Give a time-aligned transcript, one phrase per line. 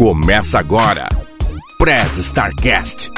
[0.00, 1.06] Começa agora.
[1.76, 3.12] Press Starcast.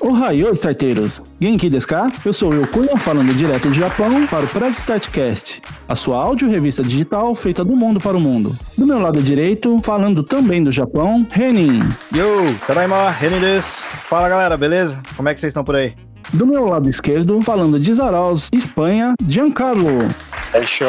[0.00, 1.22] Ohayou, starteiros!
[1.40, 2.08] Genki desu ka?
[2.24, 6.48] Eu sou o Cunha, falando direto do Japão para o Press Startcast, a sua áudio
[6.48, 8.58] revista digital feita do mundo para o mundo.
[8.76, 11.78] Do meu lado direito, falando também do Japão, Renin.
[12.12, 13.86] Yo, Tadaima, Renin desu.
[14.08, 15.00] Fala galera, beleza?
[15.16, 15.94] Como é que vocês estão por aí?
[16.32, 20.10] Do meu lado esquerdo, falando de Zaraus, Espanha, Giancarlo.
[20.56, 20.88] Fechou.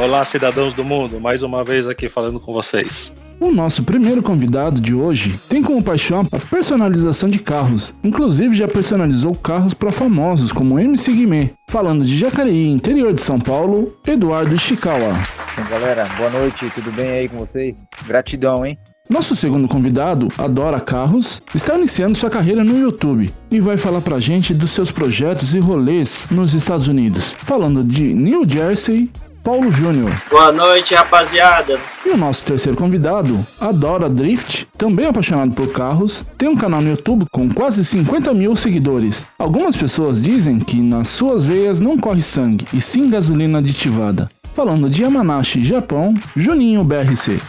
[0.00, 1.20] Olá, cidadãos do mundo.
[1.20, 3.12] Mais uma vez aqui falando com vocês.
[3.40, 7.92] O nosso primeiro convidado de hoje tem como paixão a personalização de carros.
[8.04, 11.50] Inclusive já personalizou carros para famosos como MC Guimê.
[11.68, 14.54] Falando de Jacareí, interior de São Paulo, Eduardo.
[14.54, 17.84] Então, galera, boa noite, tudo bem aí com vocês?
[18.06, 18.78] Gratidão, hein?
[19.06, 24.18] Nosso segundo convidado, adora carros, está iniciando sua carreira no YouTube e vai falar pra
[24.18, 27.34] gente dos seus projetos e rolês nos Estados Unidos.
[27.36, 29.10] Falando de New Jersey,
[29.42, 30.10] Paulo Júnior.
[30.30, 31.78] Boa noite, rapaziada.
[32.06, 36.88] E o nosso terceiro convidado, adora drift, também apaixonado por carros, tem um canal no
[36.88, 39.26] YouTube com quase 50 mil seguidores.
[39.38, 44.30] Algumas pessoas dizem que nas suas veias não corre sangue, e sim gasolina aditivada.
[44.54, 47.40] Falando de Yamanashi, Japão, Juninho BRC.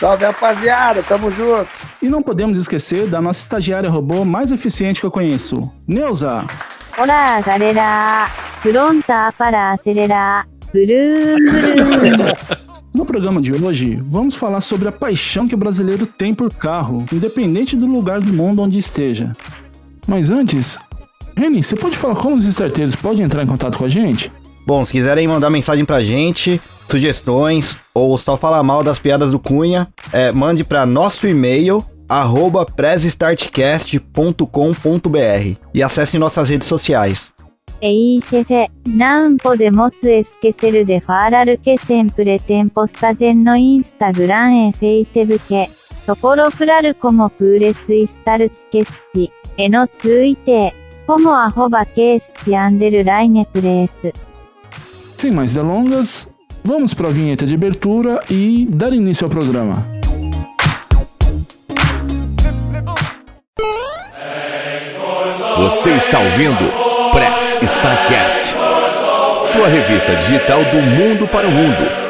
[0.00, 1.68] Salve, rapaziada, tamo junto.
[2.00, 6.42] E não podemos esquecer da nossa estagiária robô mais eficiente que eu conheço, Neuza.
[6.96, 8.30] Olá, galera.
[8.62, 10.48] Pronta para acelerar.
[10.72, 12.64] Brum, brum.
[12.94, 17.04] No programa de hoje, vamos falar sobre a paixão que o brasileiro tem por carro,
[17.12, 19.32] independente do lugar do mundo onde esteja.
[20.06, 20.78] Mas antes,
[21.36, 24.30] Reni, você pode falar como os starteiros podem entrar em contato com a gente?
[24.65, 29.39] Bom, se quiserem mandar mensagem pra gente, sugestões ou só falar mal das piadas do
[29.39, 37.33] Cunha, é, mande para nosso e-mail arroba pressestartcast.com.br e acesse nossas redes sociais.
[37.81, 45.69] えいシェフェ、なんぽでモスエスケセルでファーラルケセンプレテンポスタジェンのインスタグランエフェイセブケ、
[46.05, 50.73] ところクラルコモプーレスイスタルチケスチ、エノツイテ、
[51.07, 54.13] コモアホバケースチアンデルライネプレース。
[55.24, 56.28] Sem mais delongas,
[56.62, 59.82] vamos para a vinheta de abertura e dar início ao programa.
[65.56, 66.70] Você está ouvindo
[67.10, 68.54] Press Starcast.
[69.50, 72.03] Sua revista digital do mundo para o mundo.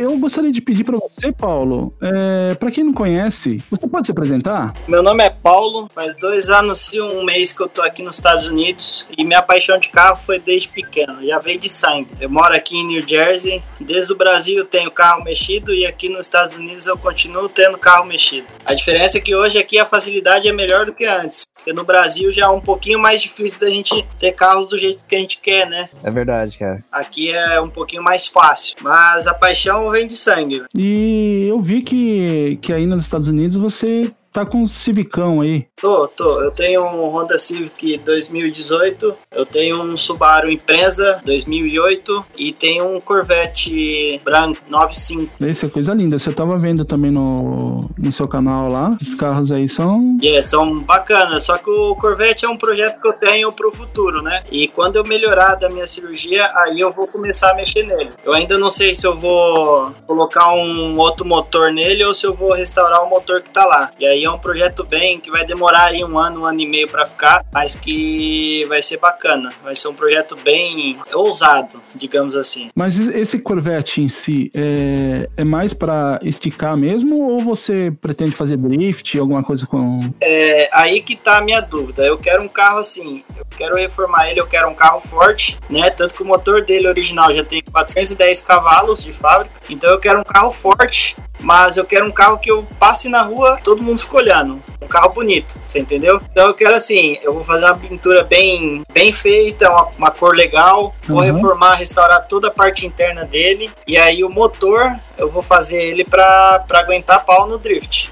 [0.00, 4.12] Eu gostaria de pedir para você, Paulo, é, para quem não conhece, você pode se
[4.12, 4.72] apresentar?
[4.88, 8.16] Meu nome é Paulo, faz dois anos e um mês que eu tô aqui nos
[8.16, 12.08] Estados Unidos e minha paixão de carro foi desde pequeno, já veio de sangue.
[12.18, 16.08] Eu moro aqui em New Jersey, desde o Brasil eu tenho carro mexido e aqui
[16.08, 18.46] nos Estados Unidos eu continuo tendo carro mexido.
[18.64, 21.42] A diferença é que hoje aqui a facilidade é melhor do que antes.
[21.60, 25.04] Porque no Brasil já é um pouquinho mais difícil da gente ter carros do jeito
[25.04, 25.88] que a gente quer, né?
[26.02, 26.82] É verdade, cara.
[26.90, 28.76] Aqui é um pouquinho mais fácil.
[28.80, 30.62] Mas a paixão vem de sangue.
[30.74, 35.66] E eu vi que, que aí nos Estados Unidos você tá com um Civicão aí.
[35.80, 36.42] Tô, tô.
[36.42, 43.00] Eu tenho um Honda Civic 2018, eu tenho um Subaru Impreza 2008 e tenho um
[43.00, 45.32] Corvette branco 95.
[45.40, 46.18] Isso é coisa linda.
[46.18, 48.96] Você tava vendo também no, no seu canal lá.
[49.00, 50.18] Os carros aí são.
[50.22, 54.22] Yeah, são bacanas, só que o Corvette é um projeto que eu tenho pro futuro,
[54.22, 54.42] né?
[54.50, 58.10] E quando eu melhorar da minha cirurgia, aí eu vou começar a mexer nele.
[58.24, 62.34] Eu ainda não sei se eu vou colocar um outro motor nele ou se eu
[62.34, 63.90] vou restaurar o motor que tá lá.
[63.98, 66.66] E aí é um projeto bem que vai demorar aí um ano, um ano e
[66.66, 69.52] meio para ficar, mas que vai ser bacana.
[69.62, 72.70] Vai ser um projeto bem ousado, digamos assim.
[72.74, 78.56] Mas esse Corvette em si é, é mais para esticar mesmo ou você pretende fazer
[78.56, 80.10] drift, alguma coisa com.
[80.20, 82.04] É aí que tá a minha dúvida.
[82.04, 85.90] Eu quero um carro assim, eu quero reformar ele, eu quero um carro forte, né?
[85.90, 90.20] Tanto que o motor dele original já tem 410 cavalos de fábrica, então eu quero
[90.20, 93.98] um carro forte mas eu quero um carro que eu passe na rua, todo mundo
[93.98, 94.62] fica olhando.
[94.82, 96.20] Um carro bonito, você entendeu?
[96.30, 100.34] Então eu quero assim, eu vou fazer uma pintura bem, bem feita, uma, uma cor
[100.34, 101.22] legal, vou Uhum.
[101.34, 106.04] reformar, restaurar toda a parte interna dele, e aí o motor eu vou fazer ele
[106.04, 108.10] pra aguentar pau no drift.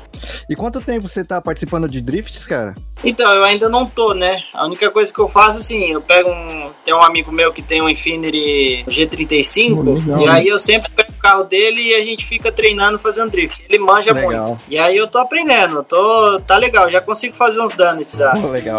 [0.49, 2.75] E quanto tempo você tá participando de drifts, cara?
[3.05, 4.43] Então, eu ainda não tô, né?
[4.53, 6.71] A única coisa que eu faço, assim, eu pego um.
[6.85, 10.33] Tem um amigo meu que tem um Infinity G35, Pô, legal, e né?
[10.33, 13.63] aí eu sempre pego o carro dele e a gente fica treinando fazendo drift.
[13.69, 14.47] Ele manja Legal.
[14.47, 14.61] muito.
[14.69, 16.41] E aí eu tô aprendendo, tô.
[16.41, 18.33] Tá legal, já consigo fazer uns donuts já.
[18.33, 18.79] Pô, legal.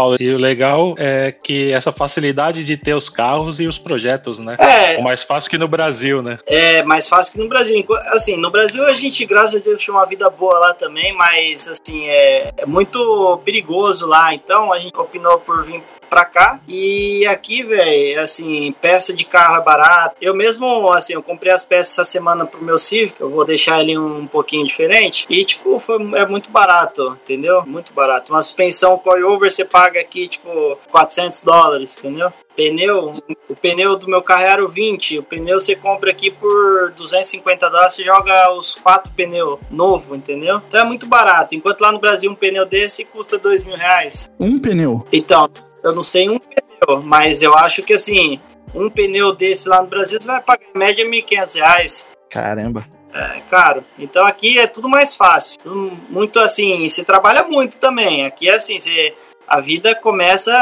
[0.00, 4.38] Paulo, e o legal é que essa facilidade de ter os carros e os projetos,
[4.38, 4.56] né?
[4.58, 6.38] É, É mais fácil que no Brasil, né?
[6.46, 7.84] é mais fácil que no Brasil.
[8.12, 11.68] Assim, no Brasil a gente, graças a Deus, tinha uma vida boa lá também, mas
[11.68, 14.32] assim, é, é muito perigoso lá.
[14.32, 16.60] Então a gente opinou por vir pra cá.
[16.68, 20.16] E aqui, velho, assim, peça de carro é barato.
[20.20, 23.80] Eu mesmo, assim, eu comprei as peças essa semana pro meu Civic, eu vou deixar
[23.80, 25.24] ele um pouquinho diferente.
[25.30, 27.64] E, tipo, foi, é muito barato, entendeu?
[27.64, 28.32] Muito barato.
[28.32, 32.32] Uma suspensão coilover você paga aqui, tipo, 400 dólares, entendeu?
[32.60, 33.14] Pneu,
[33.48, 35.18] o pneu do meu carro era o 20.
[35.18, 40.60] O pneu você compra aqui por 250 dólares, você joga os quatro pneus novo, entendeu?
[40.68, 41.54] Então é muito barato.
[41.54, 44.30] Enquanto lá no Brasil um pneu desse custa dois mil reais.
[44.38, 45.06] Um pneu.
[45.10, 45.48] Então,
[45.82, 48.38] eu não sei um pneu, mas eu acho que assim,
[48.74, 52.06] um pneu desse lá no Brasil você vai pagar em média 1.500 reais.
[52.28, 52.86] Caramba.
[53.14, 53.82] É caro.
[53.98, 55.58] Então aqui é tudo mais fácil.
[55.60, 58.26] Tudo muito assim, você trabalha muito também.
[58.26, 59.14] Aqui é assim, você,
[59.50, 60.52] a vida começa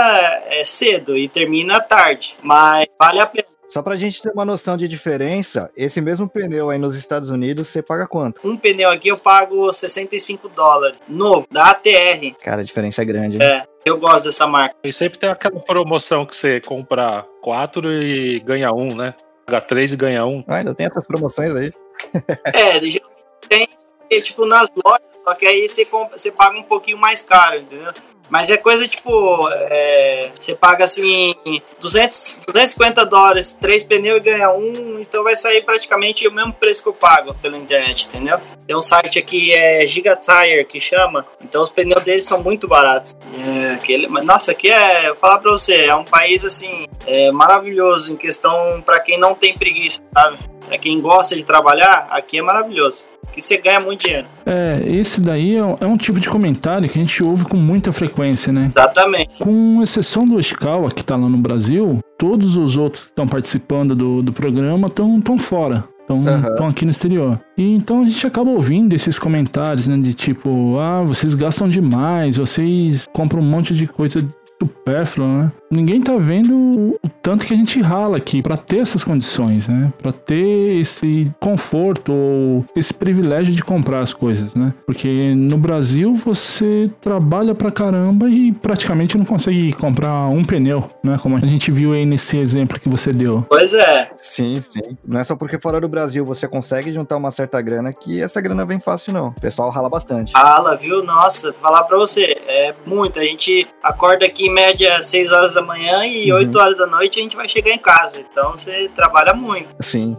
[0.47, 2.35] é, cedo e termina tarde.
[2.43, 3.47] Mas vale a pena.
[3.69, 7.69] Só pra gente ter uma noção de diferença, esse mesmo pneu aí nos Estados Unidos,
[7.69, 8.41] você paga quanto?
[8.43, 10.99] Um pneu aqui eu pago 65 dólares.
[11.07, 12.35] Novo, da ATR.
[12.43, 13.37] Cara, a diferença é grande.
[13.37, 13.45] né?
[13.45, 14.75] É, eu gosto dessa marca.
[14.83, 19.15] E sempre tem aquela promoção que você compra quatro e ganha um, né?
[19.45, 20.43] Paga três e ganha um.
[20.49, 21.71] Ah, ainda tem essas promoções aí.
[22.55, 26.97] É, geralmente tem tipo nas lojas, só que aí você, compra, você paga um pouquinho
[26.97, 27.93] mais caro, entendeu?
[28.29, 31.35] Mas é coisa tipo, é, você paga assim
[31.81, 36.83] 200, 250 dólares, três pneus e ganha um, então vai sair praticamente o mesmo preço
[36.83, 38.39] que eu pago pela internet, entendeu?
[38.67, 43.15] Tem um site aqui, é Gigatire, que chama, então os pneus deles são muito baratos.
[43.39, 47.31] É, aquele, mas, nossa, aqui é, vou falar pra você, é um país assim, é,
[47.33, 50.39] maravilhoso em questão pra quem não tem preguiça, sabe?
[50.67, 53.07] Pra quem gosta de trabalhar, aqui é maravilhoso.
[53.39, 54.27] Aqui você ganha muito dinheiro.
[54.45, 57.57] É, esse daí é um, é um tipo de comentário que a gente ouve com
[57.57, 58.65] muita frequência, né?
[58.65, 59.39] Exatamente.
[59.39, 63.95] Com exceção do Ishikawa, que tá lá no Brasil, todos os outros que estão participando
[63.95, 65.85] do, do programa estão tão fora.
[66.01, 66.69] Estão Aham.
[66.69, 67.39] aqui no exterior.
[67.57, 69.97] E então a gente acaba ouvindo esses comentários, né?
[69.97, 74.27] De tipo, ah, vocês gastam demais, vocês compram um monte de coisa
[74.61, 75.53] supérflua, né?
[75.71, 76.55] Ninguém tá vendo
[77.03, 79.93] o tanto que a gente rala aqui pra ter essas condições, né?
[79.99, 84.73] Pra ter esse conforto ou esse privilégio de comprar as coisas, né?
[84.87, 91.19] Porque no Brasil você trabalha pra caramba e praticamente não consegue comprar um pneu, né?
[91.23, 93.45] Como a gente viu aí nesse exemplo que você deu.
[93.49, 94.11] Pois é.
[94.17, 94.97] Sim, sim.
[95.07, 98.41] Não é só porque fora do Brasil você consegue juntar uma certa grana que essa
[98.41, 99.29] grana vem fácil, não.
[99.29, 100.33] O pessoal rala bastante.
[100.33, 101.05] Fala, viu?
[101.05, 103.19] Nossa, falar pra você, é muito.
[103.19, 106.39] A gente acorda aqui em média 6 horas da manhã e Uhum.
[106.39, 108.19] 8 horas da noite a gente vai chegar em casa.
[108.19, 109.69] Então você trabalha muito.
[109.81, 110.13] Sim.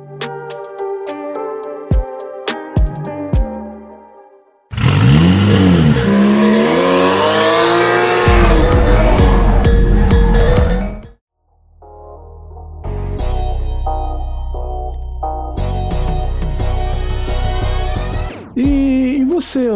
[18.55, 19.69] E, e você,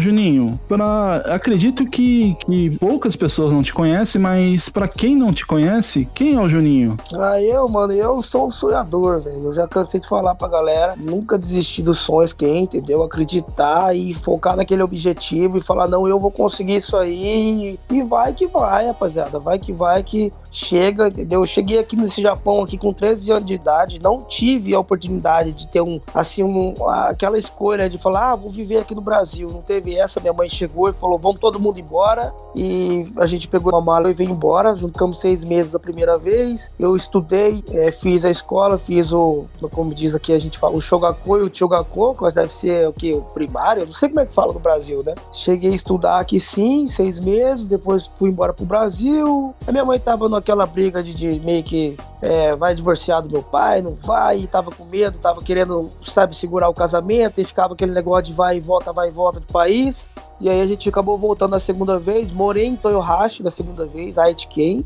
[0.00, 0.58] Juninho?
[0.68, 6.08] Pra, acredito que, que poucas pessoas não te conhecem, mas pra quem não te conhece,
[6.14, 6.96] quem é o Juninho?
[7.14, 9.44] Ah, eu, mano, eu sou um sonhador, velho.
[9.44, 13.02] Eu já cansei de falar pra galera, nunca desistir dos sonhos que é, entendeu?
[13.02, 17.78] Acreditar e focar naquele objetivo e falar, não, eu vou conseguir isso aí.
[17.90, 19.38] E vai que vai, rapaziada.
[19.38, 21.40] Vai que vai que chega, entendeu?
[21.40, 25.52] Eu cheguei aqui nesse Japão aqui com 13 anos de idade, não tive a oportunidade
[25.52, 29.48] de ter um, assim, um, aquela escolha de falar, ah, vou viver aqui no Brasil.
[29.50, 32.32] Não teve essa, minha mãe chegou e falou, vamos todo mundo embora.
[32.54, 34.76] E a gente pegou uma mala e veio embora.
[34.76, 36.70] Ficamos seis meses a primeira vez.
[36.78, 40.80] Eu estudei, eh, fiz a escola, fiz o, como diz aqui, a gente fala, o
[40.80, 43.12] Shogako e o Chogako, que deve ser o que?
[43.12, 43.86] O primário?
[43.86, 45.14] Não sei como é que fala no Brasil, né?
[45.32, 49.54] Cheguei a estudar aqui sim, seis meses, depois fui embora pro Brasil.
[49.66, 53.42] A minha mãe tava naquela briga de, de meio que é, vai divorciar do meu
[53.42, 57.74] pai, não vai, e tava com medo, tava querendo, sabe, segurar o casamento, e ficava
[57.74, 60.08] aquele negócio de vai e volta, vai e volta do país.
[60.40, 64.16] E aí a gente acabou voltando a segunda vez, morei em Toyohashi da segunda vez,
[64.16, 64.84] Aitken,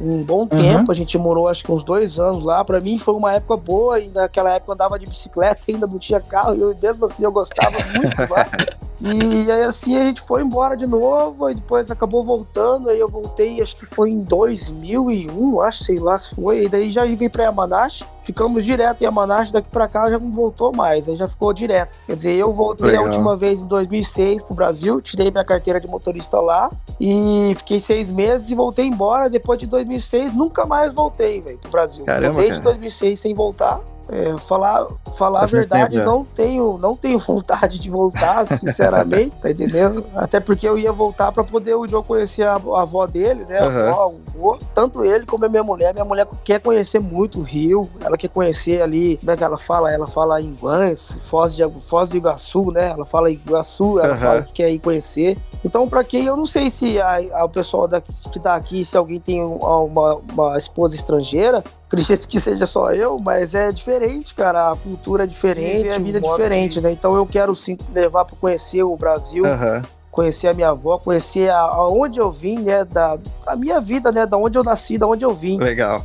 [0.00, 2.64] um bom tempo, a gente morou acho que uns dois anos lá.
[2.64, 5.98] Pra mim foi uma época boa, e naquela época eu andava de bicicleta, ainda não
[5.98, 8.46] tinha carro, e eu, mesmo assim eu gostava muito lá.
[9.00, 13.08] E aí assim a gente foi embora de novo, e depois acabou voltando, aí eu
[13.08, 17.28] voltei, acho que foi em 2001, acho, sei lá se foi, e daí já vim
[17.28, 21.28] pra Yamanashi, ficamos direto em Yamanashi, daqui pra cá já não voltou mais, aí já
[21.28, 21.90] ficou direto.
[22.06, 23.04] Quer dizer, eu voltei Legal.
[23.04, 27.78] a última vez em 2006 pro Brasil, tirei minha carteira de motorista lá, e fiquei
[27.78, 32.04] seis meses e voltei embora, depois de 2006 nunca mais voltei, velho, pro Brasil.
[32.04, 32.70] Caramba, voltei de cara.
[32.70, 37.78] 2006 sem voltar, É, falar falar a Faz verdade, tempo não tenho, não tenho vontade
[37.78, 40.04] de voltar, sinceramente, tá entendendo?
[40.14, 43.58] Até porque eu ia voltar pra poder o Joe conhecer a, a avó dele, né?
[43.60, 43.88] A Aham.
[43.90, 44.14] avó, o
[44.52, 45.92] avô, tanto ele como a minha mulher.
[45.94, 49.56] Minha mulher quer conhecer muito o Rio, ela quer conhecer ali, como é que ela
[49.56, 49.90] fala?
[49.92, 52.88] Ela fala em Guans, Foz de, Foz do Iguaçu, né?
[52.90, 54.18] Ela fala em Iguaçu, ela Aham.
[54.18, 55.38] fala que quer ir conhecer.
[55.64, 58.84] Então, pra quem eu não sei se a, a- o pessoal daqui, que tá aqui,
[58.84, 63.70] se alguém tem um- uma, uma esposa estrangeira, acredito que seja só eu, mas é
[63.72, 64.72] diferente, cara.
[64.72, 66.92] A cultura é diferente, a vida é diferente, né?
[66.92, 69.82] Então eu quero sim levar para conhecer o Brasil, Aham.
[70.10, 72.84] conhecer a minha avó, conhecer a, aonde eu vim, né?
[72.84, 74.26] Da a minha vida, né?
[74.26, 75.58] Da onde eu nasci, da onde eu vim.
[75.58, 76.04] Legal.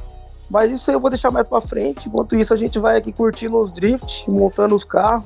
[0.50, 2.08] Mas isso aí eu vou deixar mais pra frente.
[2.08, 5.24] Enquanto isso, a gente vai aqui curtindo os drifts, montando os carros.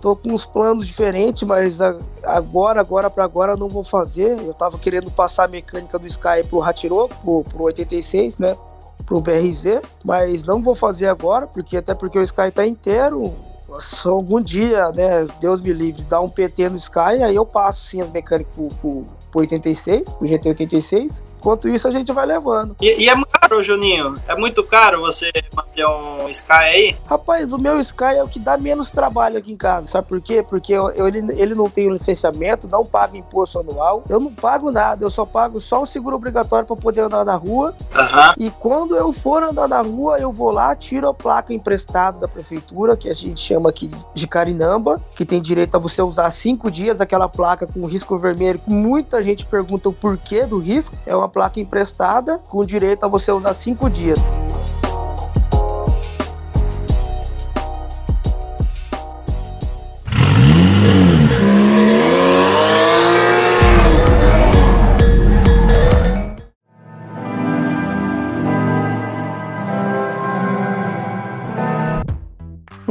[0.00, 1.78] Tô com uns planos diferentes, mas
[2.24, 4.36] agora, agora pra agora, não vou fazer.
[4.40, 8.56] Eu tava querendo passar a mecânica do Sky pro Hatiroco, pro, pro 86, né?
[9.04, 13.34] Pro BRZ, mas não vou fazer agora, porque até porque o Sky tá inteiro.
[13.80, 15.26] Só algum dia, né?
[15.40, 18.68] Deus me livre, dar um PT no Sky, aí eu passo sim as mecânicas pro,
[18.80, 21.22] pro, pro 86, pro GT 86.
[21.42, 22.76] Enquanto isso, a gente vai levando.
[22.80, 24.16] E, e é muito caro, Juninho?
[24.28, 26.96] É muito caro você manter um Sky aí?
[27.04, 29.88] Rapaz, o meu Sky é o que dá menos trabalho aqui em casa.
[29.88, 30.40] Sabe por quê?
[30.48, 34.04] Porque eu, eu- ele, ele não tem licenciamento, não paga imposto anual.
[34.08, 37.34] Eu não pago nada, eu só pago só o seguro obrigatório para poder andar na
[37.34, 37.74] rua.
[37.92, 38.34] Aham.
[38.38, 42.28] E quando eu for andar na rua, eu vou lá, tiro a placa emprestada da
[42.28, 46.70] prefeitura, que a gente chama aqui de carinamba, que tem direito a você usar cinco
[46.70, 48.60] dias aquela placa com risco vermelho.
[48.64, 50.94] Muita gente pergunta o porquê do risco.
[51.04, 54.18] É uma placa emprestada com direito a você usar cinco dias.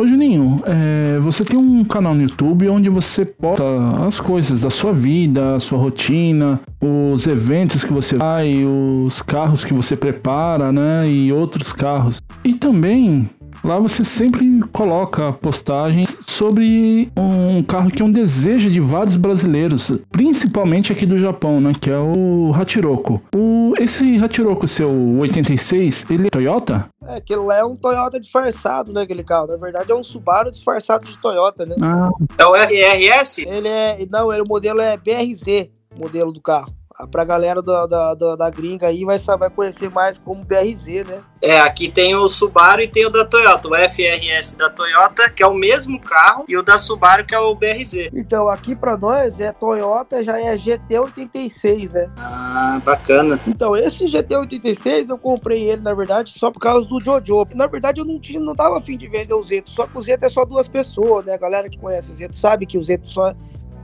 [0.02, 3.64] Ô Juninho, é, você tem um canal no YouTube onde você posta
[4.08, 9.66] as coisas da sua vida, a sua rotina, os eventos que você vai, os carros
[9.66, 11.10] que você prepara, né?
[11.10, 12.22] E outros carros.
[12.44, 13.30] E também
[13.64, 19.92] lá você sempre coloca postagens sobre um carro que é um desejo de vários brasileiros,
[20.10, 21.72] principalmente aqui do Japão, né?
[21.80, 23.22] Que é o Hachiroko.
[23.36, 26.90] O, esse Hachiroko seu 86, ele é Toyota?
[27.06, 29.02] É, aquele lá é um Toyota disfarçado, né?
[29.02, 29.50] Aquele carro.
[29.50, 31.76] Na verdade, é um Subaru disfarçado de Toyota, né?
[31.80, 33.48] Ah, É o RRS?
[33.48, 34.04] Ele é.
[34.10, 36.74] Não, ele, o modelo é BRZ, o modelo do carro.
[37.10, 41.22] Pra galera da, da, da, da gringa aí vai, vai conhecer mais como BRZ, né?
[41.42, 43.68] É, aqui tem o Subaru e tem o da Toyota.
[43.68, 47.40] O FRS da Toyota, que é o mesmo carro, e o da Subaru, que é
[47.40, 48.10] o BRZ.
[48.14, 52.10] Então, aqui pra nós é Toyota, já é GT86, né?
[52.18, 53.40] Ah, bacana.
[53.48, 57.48] Então, esse GT86 eu comprei ele, na verdade, só por causa do Jojo.
[57.56, 60.02] Na verdade, eu não tinha, não tava afim de vender o Zeto, só que o
[60.02, 61.34] Zeto é só duas pessoas, né?
[61.34, 63.34] A galera que conhece o Zeto sabe que o Zeto só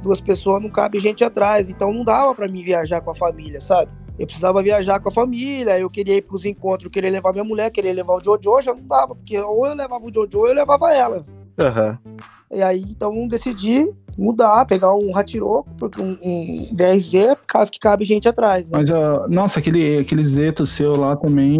[0.07, 3.59] duas pessoas não cabe gente atrás, então não dava pra mim viajar com a família,
[3.59, 3.91] sabe?
[4.17, 7.43] Eu precisava viajar com a família, eu queria ir pros encontros, eu queria levar minha
[7.43, 10.47] mulher, queria levar o Jojo, já não dava, porque ou eu levava o Jojo ou
[10.47, 11.25] eu levava ela.
[11.59, 11.99] Aham.
[12.51, 13.87] E aí, então, decidi
[14.17, 18.71] mudar, pegar um Hatiroco, porque um, um 10Z, caso que cabe gente atrás, né?
[18.77, 21.59] Mas, ah, nossa, aquele, aquele Zeto seu lá também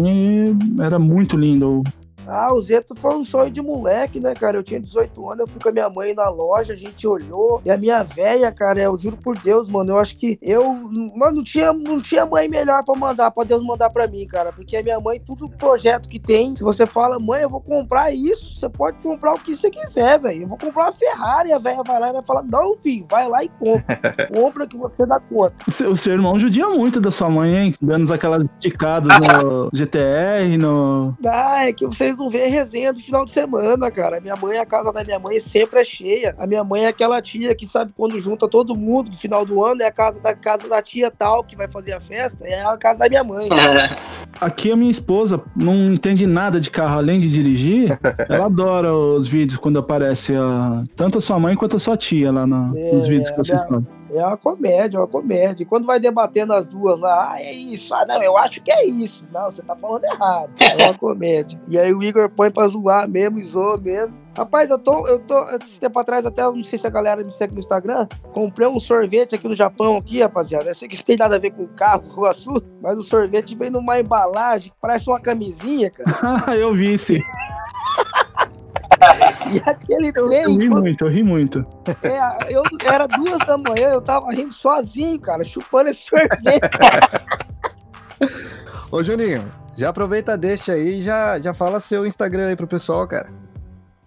[0.80, 1.84] era muito lindo.
[2.28, 4.58] Ah, o Zeto foi um sonho de moleque, né, cara?
[4.58, 7.60] Eu tinha 18 anos, eu fui com a minha mãe na loja, a gente olhou.
[7.64, 10.74] E a minha velha, cara, eu juro por Deus, mano, eu acho que eu.
[11.14, 14.52] Mano, não tinha, não tinha mãe melhor pra mandar, pra Deus mandar pra mim, cara.
[14.52, 18.12] Porque a minha mãe, tudo projeto que tem, se você fala, mãe, eu vou comprar
[18.12, 20.42] isso, você pode comprar o que você quiser, velho.
[20.42, 23.28] Eu vou comprar uma Ferrari, a velha vai lá e vai falar, não, filho, vai
[23.28, 23.98] lá e compra.
[24.34, 25.54] compra que você dá conta.
[25.66, 27.74] O seu, o seu irmão judia muito da sua mãe, hein?
[27.80, 31.16] Dando aquelas esticadas no GTR, no.
[31.26, 34.20] Ah, é que vocês não vêem resenha do final de semana, cara.
[34.20, 36.34] Minha mãe, a casa da minha mãe sempre é cheia.
[36.38, 39.64] A minha mãe é aquela tia que sabe quando junta todo mundo no final do
[39.64, 42.62] ano, é a casa da casa da tia tal que vai fazer a festa, é
[42.64, 43.48] a casa da minha mãe.
[44.40, 47.98] Aqui a minha esposa não entende nada de carro além de dirigir.
[48.28, 52.30] Ela adora os vídeos quando aparece a, tanto a sua mãe quanto a sua tia
[52.30, 53.97] lá na- É, nos vídeos que vocês minha- fazem.
[54.12, 55.62] É uma comédia, é uma comédia.
[55.62, 58.70] E quando vai debatendo as duas lá, ah, é isso, ah, não, eu acho que
[58.70, 59.24] é isso.
[59.32, 60.50] Não, você tá falando errado.
[60.60, 61.60] É uma comédia.
[61.68, 64.14] E aí o Igor põe pra zoar mesmo, zoa mesmo.
[64.36, 67.32] Rapaz, eu tô, eu tô, esse tempo atrás, até não sei se a galera me
[67.32, 70.70] segue no Instagram, comprei um sorvete aqui no Japão, aqui, rapaziada.
[70.70, 73.56] Eu sei que não tem nada a ver com carro, com açúcar, mas o sorvete
[73.56, 76.46] vem numa embalagem que parece uma camisinha, cara.
[76.46, 77.20] Ah, eu vi sim.
[79.52, 81.66] E aquele Eu, trem, eu ri quando- muito, eu ri muito.
[82.02, 86.60] é, eu, era duas da manhã, eu tava rindo sozinho, cara, chupando esse sorvete.
[88.90, 89.44] Ô, Juninho,
[89.76, 93.30] já aproveita, deixa aí e já, já fala seu Instagram aí pro pessoal, cara.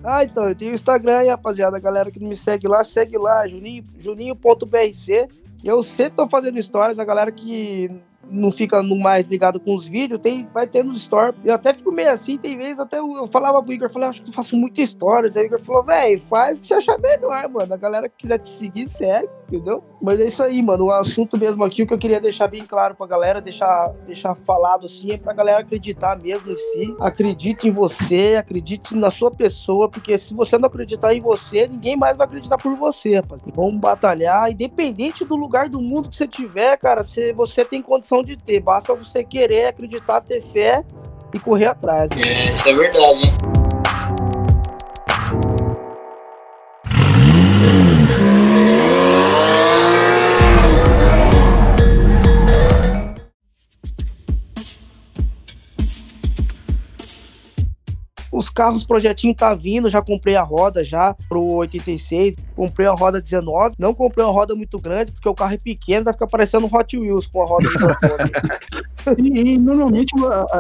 [0.04, 1.78] Ah, então, eu tenho o Instagram aí, rapaziada.
[1.78, 5.28] A galera que não me segue lá, segue lá, juninho, juninho.brc.
[5.64, 7.90] Eu sempre tô fazendo stories, a galera que
[8.30, 11.36] não fica mais ligado com os vídeos, tem, vai ter nos stories.
[11.44, 14.10] Eu até fico meio assim, tem vezes até eu, eu falava pro Igor, eu falei,
[14.10, 15.32] acho que eu faço muita história.
[15.36, 17.74] Aí o Igor falou, velho, faz você achar melhor, mano.
[17.74, 19.84] A galera que quiser te seguir, segue, entendeu?
[20.02, 20.86] Mas é isso aí, mano.
[20.86, 24.34] O assunto mesmo aqui, o que eu queria deixar bem claro pra galera, deixar, deixar
[24.34, 26.96] falado assim, é pra galera acreditar mesmo em si.
[27.00, 31.98] Acredite em você, acredite na sua pessoa, porque se você não acreditar em você, ninguém
[31.98, 33.42] mais vai acreditar por você, rapaz.
[33.54, 38.24] Vamos batalhar, independente do lugar do mundo que você tiver, cara, se você tem condição
[38.24, 38.62] de ter.
[38.62, 40.84] Basta você querer, acreditar, ter fé
[41.34, 42.10] e correr atrás.
[42.18, 43.51] É, isso é verdade, hein?
[58.52, 63.76] Carros projetinho tá vindo, já comprei a roda já pro 86, comprei a roda 19,
[63.80, 66.76] não comprei uma roda muito grande porque o carro é pequeno, vai ficar parecendo um
[66.76, 67.70] Hot Wheels com a roda
[69.18, 70.14] e, e, normalmente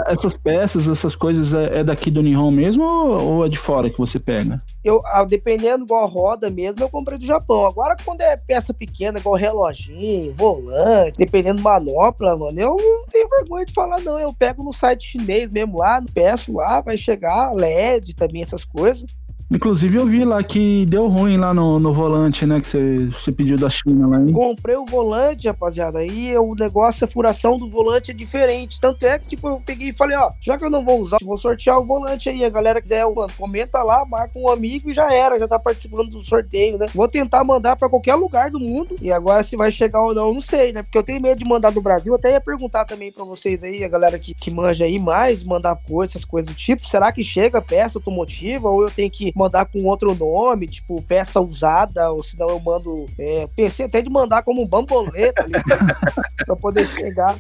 [0.08, 3.98] essas peças, essas coisas é, é daqui do Nihon mesmo ou, é de fora que
[3.98, 4.62] você pega?
[4.84, 7.66] Eu, dependendo igual roda mesmo, eu comprei do Japão.
[7.66, 13.66] Agora quando é peça pequena, igual reloginho, volante, dependendo manopla, mano, eu não tenho vergonha
[13.66, 18.16] de falar não, eu pego no site chinês mesmo lá, peço lá, vai chegar, LED
[18.16, 19.06] também, essas coisas.
[19.52, 22.62] Inclusive eu vi lá que deu ruim lá no, no volante, né?
[22.62, 24.32] Que você, pediu da China lá, hein?
[24.32, 26.00] Comprei o volante, rapaziada.
[26.00, 28.80] Aí o negócio, a furação do volante é diferente.
[28.80, 31.18] Tanto é que, tipo, eu peguei e falei, ó, já que eu não vou usar,
[31.22, 32.46] vou sortear o volante aí.
[32.46, 36.10] A galera quiser, mano, comenta lá, marca um amigo e já era, já tá participando
[36.10, 36.88] do sorteio, né?
[36.96, 38.96] Vou tentar mandar pra qualquer lugar do mundo.
[39.02, 40.82] E agora se vai chegar ou não, não sei, né?
[40.82, 42.16] Porque eu tenho medo de mandar do Brasil.
[42.16, 45.78] Até ia perguntar também pra vocês aí, a galera que, que manja aí mais, mandar
[45.86, 46.88] coisas, essas coisas do tipo.
[46.88, 51.40] Será que chega peça automotiva ou eu tenho que mandar com outro nome, tipo peça
[51.40, 53.06] usada, ou senão eu mando.
[53.18, 55.54] É, pensei até de mandar como um bamboleta ali,
[56.46, 57.38] pra poder chegar.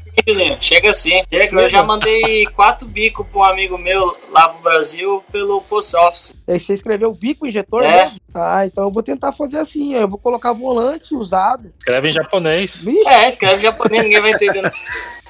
[0.59, 1.23] Chega sim.
[1.31, 5.95] Chega, eu já mandei quatro bicos pra um amigo meu lá pro Brasil pelo post
[5.95, 6.35] office.
[6.47, 7.83] Aí você escreveu bico injetor?
[7.83, 8.05] É.
[8.05, 8.15] Né?
[8.33, 9.93] Ah, então eu vou tentar fazer assim.
[9.93, 11.71] Eu vou colocar volante usado.
[11.77, 12.75] Escreve em japonês.
[12.77, 13.07] Vixe.
[13.07, 14.71] É, escreve em japonês, ninguém vai entender.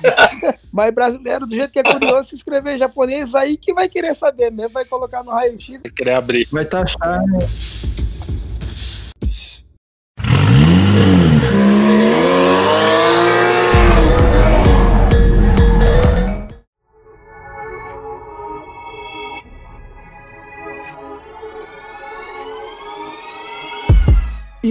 [0.72, 4.52] Mas brasileiro, do jeito que é curioso, se escrever japonês, aí que vai querer saber
[4.52, 5.82] mesmo, vai colocar no raio-x.
[5.82, 6.48] Vai querer abrir.
[6.52, 7.40] Vai taxar, né?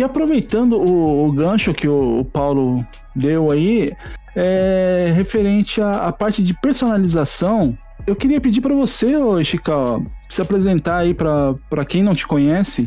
[0.01, 2.83] E aproveitando o, o gancho que o, o, Paulo
[3.15, 3.93] deu aí,
[4.35, 11.13] é, referente à, parte de personalização, eu queria pedir para você, ô se apresentar aí
[11.13, 12.87] para quem não te conhece.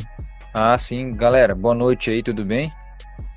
[0.52, 2.74] Ah, sim, galera, boa noite aí, tudo bem?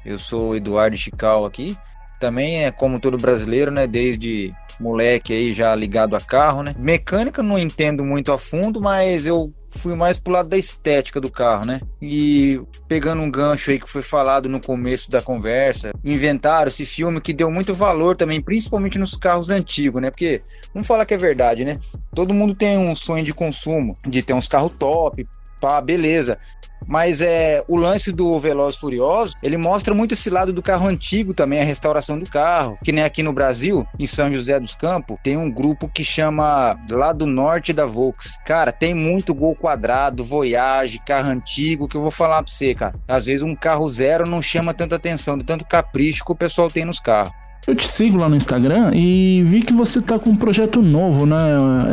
[0.07, 1.77] Eu sou o Eduardo Chical aqui.
[2.19, 3.87] Também é como todo brasileiro, né?
[3.87, 6.75] Desde moleque aí já ligado a carro, né?
[6.79, 11.31] Mecânica não entendo muito a fundo, mas eu fui mais pro lado da estética do
[11.31, 11.81] carro, né?
[12.01, 17.21] E pegando um gancho aí que foi falado no começo da conversa, inventaram esse filme
[17.21, 20.11] que deu muito valor também, principalmente nos carros antigos, né?
[20.11, 21.79] Porque vamos falar que é verdade, né?
[22.15, 25.27] Todo mundo tem um sonho de consumo, de ter uns carros top,
[25.67, 26.39] pá, beleza.
[26.87, 31.35] Mas é o lance do Veloz Furioso, ele mostra muito esse lado do carro antigo
[31.35, 32.79] também, a restauração do carro.
[32.85, 36.79] Que nem aqui no Brasil, em São José dos Campos, tem um grupo que chama
[36.91, 38.39] lá do norte da Volks.
[38.45, 42.95] Cara, tem muito gol quadrado, Voyage, carro antigo, que eu vou falar pra você, cara.
[43.09, 46.71] Às vezes um carro zero não chama tanta atenção, de tanto capricho que o pessoal
[46.71, 47.33] tem nos carros.
[47.67, 51.27] Eu te sigo lá no Instagram e vi que você tá com um projeto novo,
[51.27, 51.37] né?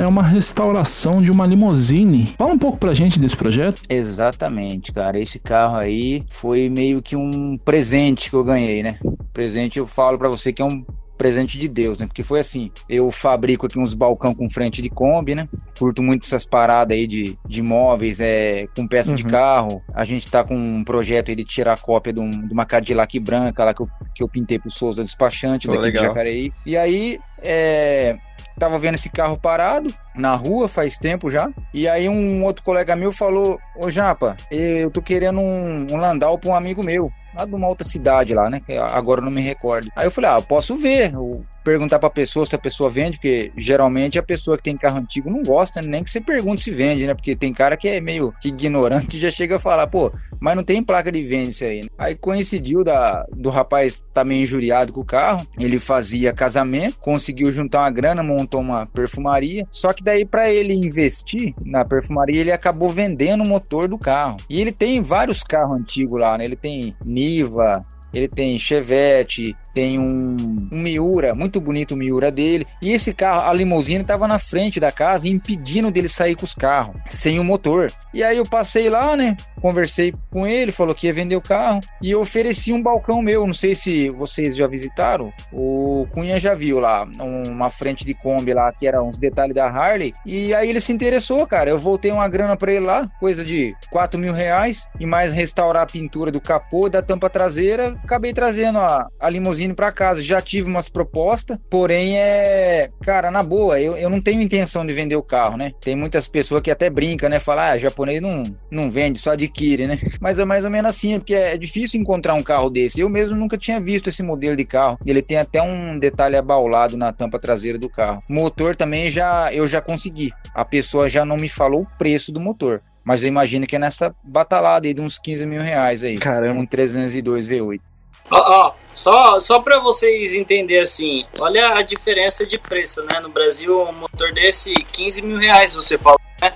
[0.04, 2.36] É uma restauração de uma limousine.
[2.38, 3.82] Fala um pouco pra gente desse projeto.
[3.90, 5.20] Exatamente, cara.
[5.20, 9.00] Esse carro aí foi meio que um presente que eu ganhei, né?
[9.34, 10.86] Presente, eu falo para você que é um
[11.24, 12.06] presente de Deus, né?
[12.06, 15.48] Porque foi assim, eu fabrico aqui uns balcão com frente de Kombi, né?
[15.80, 19.16] Curto muito essas paradas aí de, de móveis, é, com peça uhum.
[19.16, 19.82] de carro.
[19.96, 23.18] A gente tá com um projeto aí de tirar cópia de, um, de uma Cadillac
[23.22, 26.04] branca lá que eu, que eu pintei pro Souza Despachante, daqui legal.
[26.04, 26.52] de Jacareí.
[26.66, 28.18] E aí, é,
[28.60, 31.50] tava vendo esse carro parado na rua faz tempo já.
[31.74, 36.38] E aí um outro colega meu falou: Ô Japa, eu tô querendo um, um Landau
[36.38, 37.10] pra um amigo meu.
[37.36, 38.62] Lá de uma outra cidade lá, né?
[38.66, 39.90] Que agora eu não me recordo.
[39.96, 41.14] Aí eu falei, ah, eu posso ver.
[41.14, 45.00] Eu perguntar pra pessoa se a pessoa vende, porque geralmente a pessoa que tem carro
[45.00, 47.14] antigo não gosta, nem que você pergunte se vende, né?
[47.14, 50.64] Porque tem cara que é meio ignorante e já chega a falar, pô, mas não
[50.64, 51.82] tem placa de venda isso aí.
[51.82, 51.88] Né?
[51.98, 57.52] Aí coincidiu da, do rapaz tá meio injuriado com o carro, ele fazia casamento, conseguiu
[57.52, 62.52] juntar uma grana, montou uma perfumaria, só que daí para ele investir na perfumaria, ele
[62.52, 64.38] acabou vendendo o motor do carro.
[64.50, 66.46] E ele tem vários carros antigos lá, né?
[66.46, 70.36] Ele tem Niva, ele tem Chevette, tem um,
[70.72, 72.68] um Miura, muito bonito o Miura dele.
[72.82, 76.54] E esse carro, a limusine, estava na frente da casa, impedindo dele sair com os
[76.54, 77.92] carros, sem o motor.
[78.14, 79.36] E aí eu passei lá, né?
[79.60, 81.80] Conversei com ele, falou que ia vender o carro.
[82.02, 83.48] E eu ofereci um balcão meu.
[83.48, 85.32] Não sei se vocês já visitaram.
[85.52, 89.68] O Cunha já viu lá, uma frente de Kombi lá, que era uns detalhes da
[89.68, 90.14] Harley.
[90.26, 91.72] E aí ele se interessou, cara.
[91.72, 94.88] Eu voltei uma grana para ele lá, coisa de 4 mil reais.
[95.00, 97.96] E mais restaurar a pintura do capô e da tampa traseira.
[98.04, 100.22] Acabei trazendo a, a limusine vindo para casa.
[100.22, 102.90] Já tive umas propostas, porém é.
[103.02, 105.72] Cara, na boa, eu, eu não tenho intenção de vender o carro, né?
[105.82, 107.40] Tem muitas pessoas que até brincam, né?
[107.40, 110.00] Falar, ah, japonês não, não vende, só adquire, né?
[110.20, 113.00] Mas é mais ou menos assim, porque é difícil encontrar um carro desse.
[113.00, 114.98] Eu mesmo nunca tinha visto esse modelo de carro.
[115.06, 118.20] Ele tem até um detalhe abaulado na tampa traseira do carro.
[118.30, 120.32] Motor também já eu já consegui.
[120.54, 122.82] A pessoa já não me falou o preço do motor.
[123.04, 126.18] Mas eu imagino que é nessa batalhada aí de uns 15 mil reais aí.
[126.18, 126.60] Caramba.
[126.60, 127.82] Um 302 V8.
[128.30, 133.20] Ó, ó, só, só para vocês entenderem assim, olha a diferença de preço, né?
[133.20, 136.54] No Brasil, um motor desse, 15 mil reais, você fala, né?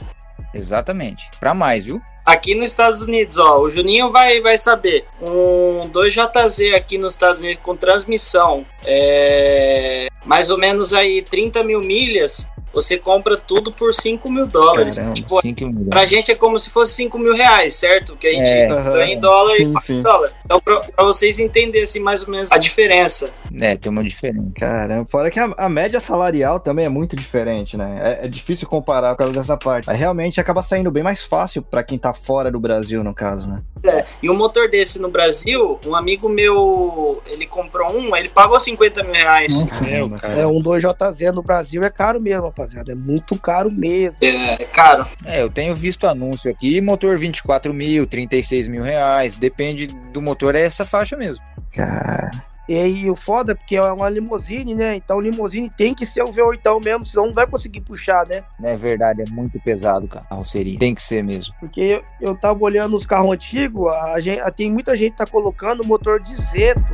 [0.54, 1.30] Exatamente.
[1.40, 2.02] Para mais, viu?
[2.26, 5.06] Aqui nos Estados Unidos, ó, o Juninho vai, vai saber.
[5.22, 11.82] Um 2JZ aqui nos Estados Unidos com transmissão, é mais ou menos aí 30 mil
[11.82, 14.96] milhas, você compra tudo por 5 mil dólares.
[14.98, 15.86] Caramba, tipo, 5 mil.
[15.90, 18.16] pra gente é como se fosse 5 mil reais, certo?
[18.16, 18.68] Que a gente É.
[18.68, 20.34] ganha em dólar Sim, e paga em dólar.
[20.46, 23.32] Então, pra, pra vocês entenderem assim, mais ou menos a diferença.
[23.60, 24.52] É, tem uma diferença.
[24.56, 28.17] Caramba, fora que a, a média salarial também é muito diferente, né?
[28.22, 29.86] É, é difícil comparar por causa dessa parte.
[29.88, 33.48] Mas realmente acaba saindo bem mais fácil pra quem tá fora do Brasil, no caso,
[33.48, 33.60] né?
[33.84, 38.60] É, e um motor desse no Brasil, um amigo meu, ele comprou um, ele pagou
[38.60, 39.65] 50 mil reais.
[39.82, 40.20] Meu, Caramba.
[40.20, 40.34] cara.
[40.34, 42.91] É, um 2JZ no Brasil é caro mesmo, rapaziada.
[42.91, 44.17] É muito caro mesmo.
[44.22, 45.06] É, caro.
[45.26, 50.56] É, eu tenho visto anúncio aqui, motor 24 mil, 36 mil reais, depende do motor,
[50.56, 51.43] é essa faixa mesmo.
[51.72, 52.32] Cara,
[52.68, 54.96] E o foda é porque é uma limusine, né?
[54.96, 58.44] Então limusine tem que ser um V8 mesmo, senão não vai conseguir puxar, né?
[58.62, 60.78] É verdade, é muito pesado o carro, seria.
[60.78, 61.54] Tem que ser mesmo.
[61.60, 65.26] Porque eu, eu tava olhando os carros antigos, a gente, tem muita gente que tá
[65.26, 66.94] colocando motor de Zeto.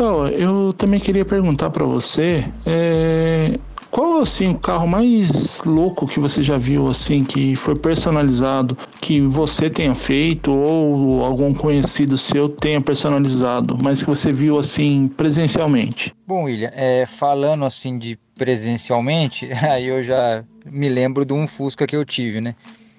[0.00, 3.58] Ô, eu também queria perguntar pra você, é,
[3.90, 9.20] qual assim o carro mais louco que você já viu assim que foi personalizado, que
[9.20, 16.14] você tenha feito ou algum conhecido seu tenha personalizado, mas que você viu assim presencialmente?
[16.26, 21.86] Bom, William, é, falando assim de presencialmente, aí eu já me lembro de um Fusca
[21.86, 22.54] que eu tive, né?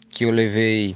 [0.09, 0.95] Que eu levei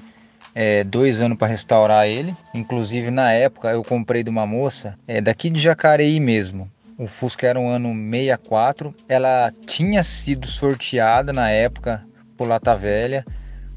[0.53, 2.35] é, dois anos para restaurar ele.
[2.53, 6.69] Inclusive, na época, eu comprei de uma moça é, daqui de Jacareí mesmo.
[6.97, 8.93] O Fusca era um ano 64.
[9.07, 12.03] Ela tinha sido sorteada na época
[12.37, 13.25] por Lata Velha.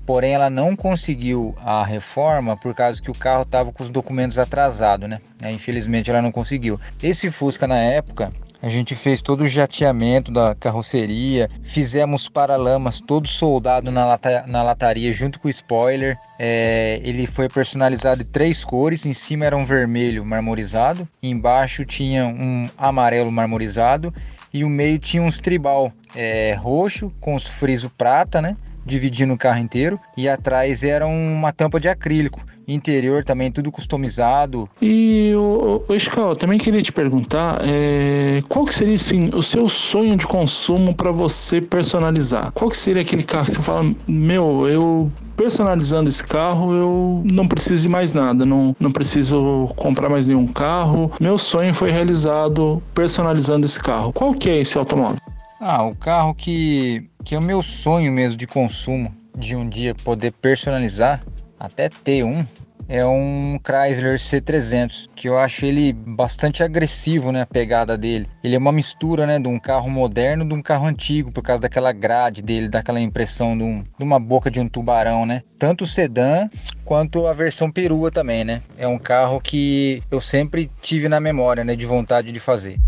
[0.04, 4.38] Porém, ela não conseguiu a reforma por causa que o carro estava com os documentos
[4.38, 5.18] atrasados, né?
[5.40, 6.78] Aí, infelizmente, ela não conseguiu.
[7.02, 8.30] Esse Fusca, na época,
[8.64, 14.62] a gente fez todo o jateamento da carroceria, fizemos paralamas todo soldado na, lata, na
[14.62, 16.16] lataria junto com o spoiler.
[16.38, 22.26] É, ele foi personalizado de três cores, em cima era um vermelho marmorizado, embaixo tinha
[22.26, 24.14] um amarelo marmorizado
[24.50, 28.56] e o meio tinha uns tribal é, roxo com os friso prata, né?
[28.84, 32.40] Dividindo o carro inteiro e atrás era uma tampa de acrílico.
[32.66, 38.64] Interior também tudo customizado, E o, o Scal, eu também queria te perguntar, é, qual
[38.64, 42.52] que seria assim, o seu sonho de consumo para você personalizar?
[42.52, 47.46] Qual que seria aquele carro que você fala, meu, eu personalizando esse carro, eu não
[47.46, 51.12] preciso de mais nada, não, não preciso comprar mais nenhum carro.
[51.20, 54.12] Meu sonho foi realizado personalizando esse carro.
[54.12, 55.18] Qual que é esse automóvel?
[55.60, 59.94] Ah, o carro que, que é o meu sonho mesmo de consumo, de um dia
[59.94, 61.22] poder personalizar,
[61.58, 62.44] até ter um,
[62.88, 68.26] é um Chrysler C300, que eu acho ele bastante agressivo, né, a pegada dele.
[68.42, 71.62] Ele é uma mistura, né, de um carro moderno de um carro antigo, por causa
[71.62, 75.42] daquela grade dele, daquela impressão de, um, de uma boca de um tubarão, né?
[75.58, 76.48] Tanto o sedã
[76.84, 78.60] quanto a versão perua também, né?
[78.76, 82.78] É um carro que eu sempre tive na memória, né, de vontade de fazer.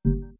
[0.04, 0.39] you.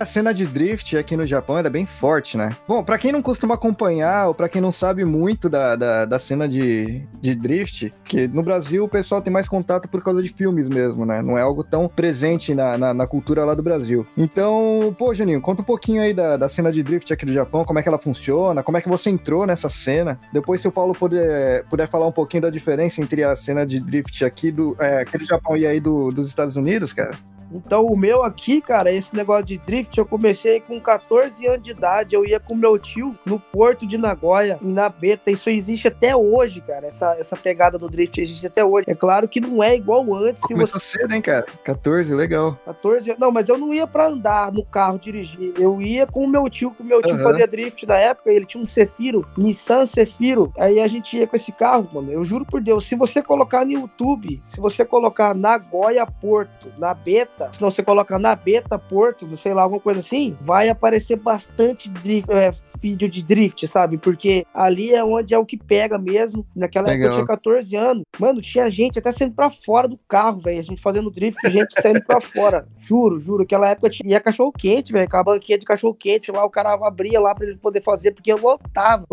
[0.00, 2.50] A cena de drift aqui no Japão era bem forte, né?
[2.68, 6.18] Bom, pra quem não costuma acompanhar, ou pra quem não sabe muito da, da, da
[6.20, 10.28] cena de, de drift, que no Brasil o pessoal tem mais contato por causa de
[10.28, 11.20] filmes mesmo, né?
[11.20, 14.06] Não é algo tão presente na, na, na cultura lá do Brasil.
[14.16, 17.64] Então, pô, Juninho, conta um pouquinho aí da, da cena de drift aqui do Japão,
[17.64, 20.20] como é que ela funciona, como é que você entrou nessa cena.
[20.32, 23.80] Depois, se o Paulo puder, puder falar um pouquinho da diferença entre a cena de
[23.80, 27.16] drift aqui do, é, aqui do Japão e aí do, dos Estados Unidos, cara.
[27.52, 31.70] Então, o meu aqui, cara, esse negócio de drift, eu comecei com 14 anos de
[31.70, 32.14] idade.
[32.14, 35.30] Eu ia com meu tio no porto de Nagoya, em Nabeta.
[35.30, 36.86] Isso existe até hoje, cara.
[36.86, 38.84] Essa, essa pegada do drift existe até hoje.
[38.88, 40.42] É claro que não é igual antes.
[40.42, 40.98] Começou você...
[40.98, 41.46] cedo, hein, cara?
[41.64, 42.58] 14, legal.
[42.64, 45.52] 14 Não, mas eu não ia pra andar no carro dirigir.
[45.58, 47.22] Eu ia com o meu tio, que o meu tio Aham.
[47.22, 48.30] fazia drift da época.
[48.30, 50.52] Ele tinha um Cefiro, Nissan Cefiro.
[50.58, 52.12] Aí a gente ia com esse carro, mano.
[52.12, 56.94] Eu juro por Deus, se você colocar no YouTube, se você colocar Nagoya Porto, na
[57.38, 61.16] beta, se não você colocar na beta Porto, sei lá, alguma coisa assim, vai aparecer
[61.16, 63.98] bastante drift, é, vídeo de drift, sabe?
[63.98, 66.46] Porque ali é onde é o que pega mesmo.
[66.54, 67.16] Naquela época eu Legal.
[67.16, 68.02] tinha 14 anos.
[68.18, 70.60] Mano, tinha gente até saindo pra fora do carro, velho.
[70.60, 72.66] A gente fazendo drift, gente saindo pra fora.
[72.78, 73.42] Juro, juro.
[73.42, 75.10] Aquela época tinha cachorro quente, velho.
[75.10, 78.12] Com a banquinha de cachorro quente lá, o cara abria lá pra ele poder fazer,
[78.12, 79.04] porque eu lotava.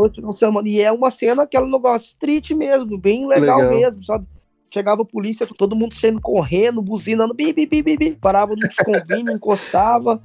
[0.64, 3.76] E é uma cena, aquele negócio street mesmo, bem legal, Legal.
[3.80, 4.26] mesmo, sabe?
[4.70, 8.12] Chegava a polícia, todo mundo saindo correndo, buzinando, bi, bi, bi, bi, bi.
[8.16, 10.22] parava nos convênios, encostava.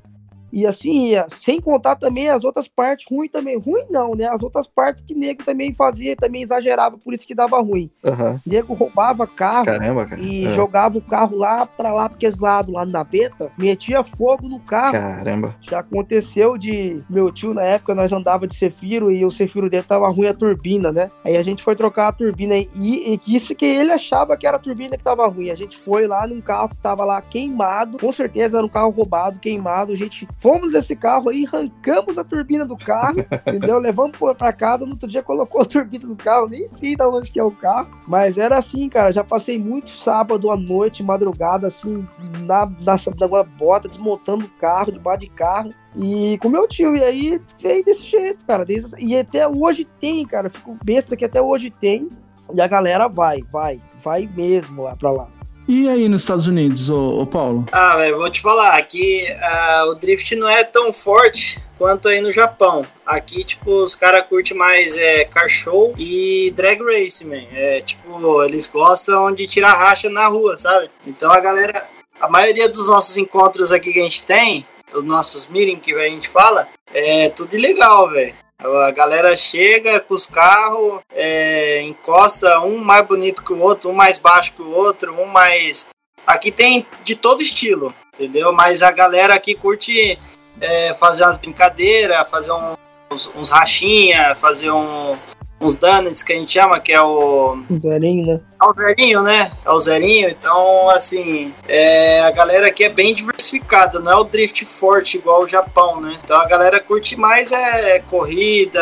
[0.52, 1.26] E assim ia.
[1.28, 3.58] Sem contar também as outras partes ruins também.
[3.58, 4.26] Ruim não, né?
[4.26, 7.90] As outras partes que nego também fazia, também exagerava, por isso que dava ruim.
[8.04, 8.40] Aham.
[8.46, 10.20] Nego roubava carro Caramba, cara.
[10.20, 10.54] e É.
[10.54, 14.92] jogava o carro lá pra lá, porque lado lá na beta, metia fogo no carro.
[14.92, 15.54] Caramba.
[15.60, 19.82] Já aconteceu de meu tio, na época, nós andava de Cefiro e o Cefiro dele
[19.82, 21.10] tava ruim a turbina, né?
[21.24, 24.56] Aí a gente foi trocar a turbina e, e isso que ele achava que era
[24.56, 25.50] a turbina que tava ruim.
[25.50, 28.90] A gente foi lá num carro que tava lá queimado, com certeza era um carro
[28.90, 29.92] roubado, queimado.
[29.92, 33.14] A gente fomos nesse carro aí, arrancamos a turbina do carro,
[33.46, 33.79] entendeu?
[33.79, 37.09] Levamos pra- pra casa, no outro dia colocou a turbina do carro, nem sei da
[37.09, 37.88] onde que é o carro.
[38.09, 42.07] Mas era assim, cara, já passei muito sábado à noite, madrugada, assim,
[42.42, 45.72] na, na, na bota, desmontando o carro, debaixo de carro.
[45.96, 48.64] E com meu tio, e aí veio desse jeito, cara.
[48.64, 50.48] desde- e até hoje tem, cara.
[50.48, 52.09] Fico besta que até hoje tem.
[52.55, 55.29] E a galera vai, vai, vai mesmo lá pra lá.
[55.70, 57.64] E aí nos Estados Unidos, ô, ô Paulo?
[57.70, 62.20] Ah, velho, vou te falar, aqui ah, o drift não é tão forte quanto aí
[62.20, 62.85] no Japão.
[63.06, 67.44] Aqui, tipo, os caras curtem mais é, car show e drag race, man.
[67.52, 70.90] É, tipo, eles gostam de tirar racha na rua, sabe?
[71.06, 71.87] Então a galera,
[72.20, 76.09] a maioria dos nossos encontros aqui que a gente tem, os nossos meeting que a
[76.09, 78.35] gente fala, é tudo ilegal, velho.
[78.62, 83.94] A galera chega com os carros, é, encosta um mais bonito que o outro, um
[83.94, 85.87] mais baixo que o outro, um mais.
[86.27, 88.53] Aqui tem de todo estilo, entendeu?
[88.53, 90.18] Mas a galera aqui curte
[90.61, 95.16] é, fazer umas brincadeiras, fazer uns, uns rachinha, fazer um-
[95.61, 97.57] uns donuts que a gente chama, que é o.
[97.70, 98.40] Velhinho, né?
[98.61, 99.51] É o zerinho, né?
[99.64, 100.29] É o zerinho.
[100.29, 105.42] Então, assim, é, a galera aqui é bem diversificada, não é o drift forte igual
[105.44, 106.12] o Japão, né?
[106.23, 108.81] Então a galera curte mais é corrida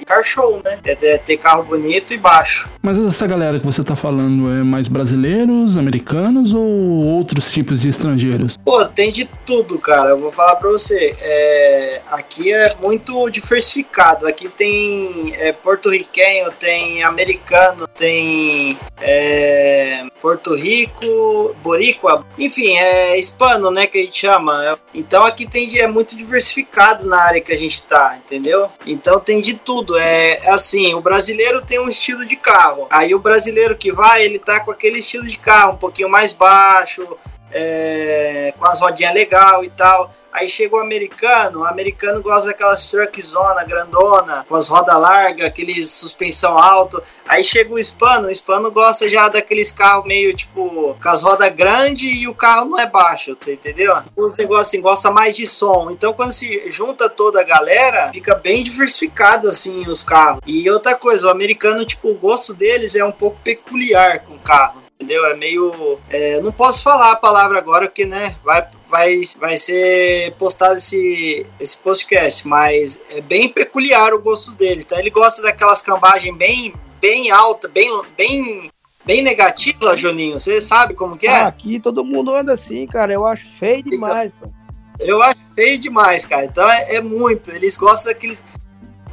[0.00, 0.78] e car show, né?
[0.84, 2.68] É ter- carro bonito e baixo.
[2.82, 7.88] Mas essa galera que você tá falando é mais brasileiros, americanos ou outros tipos de
[7.90, 8.56] estrangeiros?
[8.64, 10.10] Pô, tem de tudo, cara.
[10.10, 11.14] Eu vou falar pra você.
[11.20, 14.26] É, aqui é muito diversificado.
[14.26, 18.78] Aqui tem é, porto-riquenho, tem americano, tem
[19.10, 24.78] é, Porto Rico, Boricua, enfim, é hispano, né, que a gente chama.
[24.92, 28.70] Então aqui tem é muito diversificado na área que a gente tá, entendeu?
[28.86, 29.96] Então tem de tudo.
[29.96, 32.86] É assim, o brasileiro tem um estilo de carro.
[32.90, 36.34] Aí o brasileiro que vai, ele tá com aquele estilo de carro, um pouquinho mais
[36.34, 37.16] baixo,
[37.50, 40.12] é, com as rodinhas legal e tal.
[40.32, 45.90] Aí chega o americano, o americano gosta daquelas truckzona grandona, com as rodas largas, aqueles
[45.90, 47.02] suspensão alto.
[47.26, 51.52] Aí chega o hispano, o hispano gosta já daqueles carros meio tipo, com as rodas
[51.54, 53.94] grandes e o carro não é baixo, você entendeu?
[54.16, 55.90] Os negócios assim, gosta mais de som.
[55.90, 60.40] Então quando se junta toda a galera, fica bem diversificado assim os carros.
[60.46, 64.38] E outra coisa, o americano, tipo, o gosto deles é um pouco peculiar com o
[64.38, 65.24] carro entendeu?
[65.26, 65.98] É meio.
[66.10, 71.46] É, não posso falar a palavra agora, porque, né, vai, vai, vai ser postado esse,
[71.60, 74.98] esse podcast, mas é bem peculiar o gosto dele, tá?
[74.98, 78.70] Ele gosta daquelas cambagens bem, bem alta, bem, bem,
[79.04, 80.38] bem negativa, Juninho.
[80.38, 81.30] Você sabe como que é?
[81.30, 83.12] Ah, aqui todo mundo anda assim, cara.
[83.12, 84.32] Eu acho feio demais.
[84.36, 84.52] Então,
[84.98, 86.44] eu acho feio demais, cara.
[86.44, 87.50] Então é, é muito.
[87.50, 88.42] Eles gostam daqueles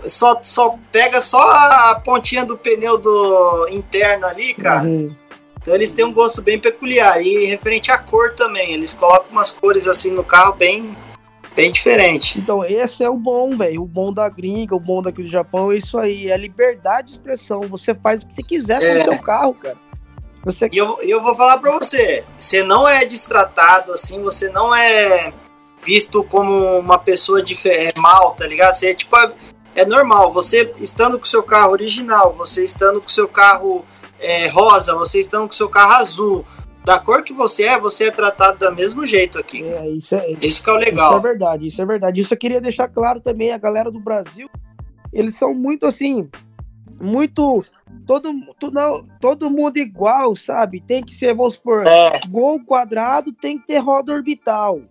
[0.08, 4.88] só, só pega só a pontinha do pneu do interno ali, cara.
[4.88, 5.16] Uhum.
[5.66, 7.20] Então eles têm um gosto bem peculiar.
[7.20, 10.96] E referente à cor também, eles colocam umas cores assim no carro bem,
[11.56, 12.38] bem diferente.
[12.38, 13.82] Então esse é o bom, velho.
[13.82, 16.30] O bom da gringa, o bom daqui do Japão é isso aí.
[16.30, 17.62] É liberdade de expressão.
[17.62, 19.04] Você faz o que você quiser com o é.
[19.06, 19.78] seu carro, cara.
[20.44, 20.70] Você...
[20.72, 22.24] E eu, eu vou falar pra você.
[22.38, 25.34] Você não é destratado assim, você não é
[25.84, 28.74] visto como uma pessoa de é, mal, tá ligado?
[28.74, 29.18] Você é tipo...
[29.18, 29.34] É,
[29.74, 33.84] é normal, você estando com o seu carro original, você estando com o seu carro
[34.26, 36.46] é, rosa, você estando com seu carro azul,
[36.84, 39.64] da cor que você é, você é tratado do mesmo jeito aqui.
[39.64, 41.12] É, isso, é, isso que é o legal.
[41.12, 42.22] Isso é verdade, isso é verdade.
[42.22, 44.50] Isso eu queria deixar claro também, a galera do Brasil,
[45.12, 46.30] eles são muito assim,
[47.02, 47.64] muito
[48.06, 50.82] todo, todo, todo mundo igual, sabe?
[50.82, 52.20] Tem que ser, vamos supor, é.
[52.30, 54.82] gol quadrado tem que ter roda orbital.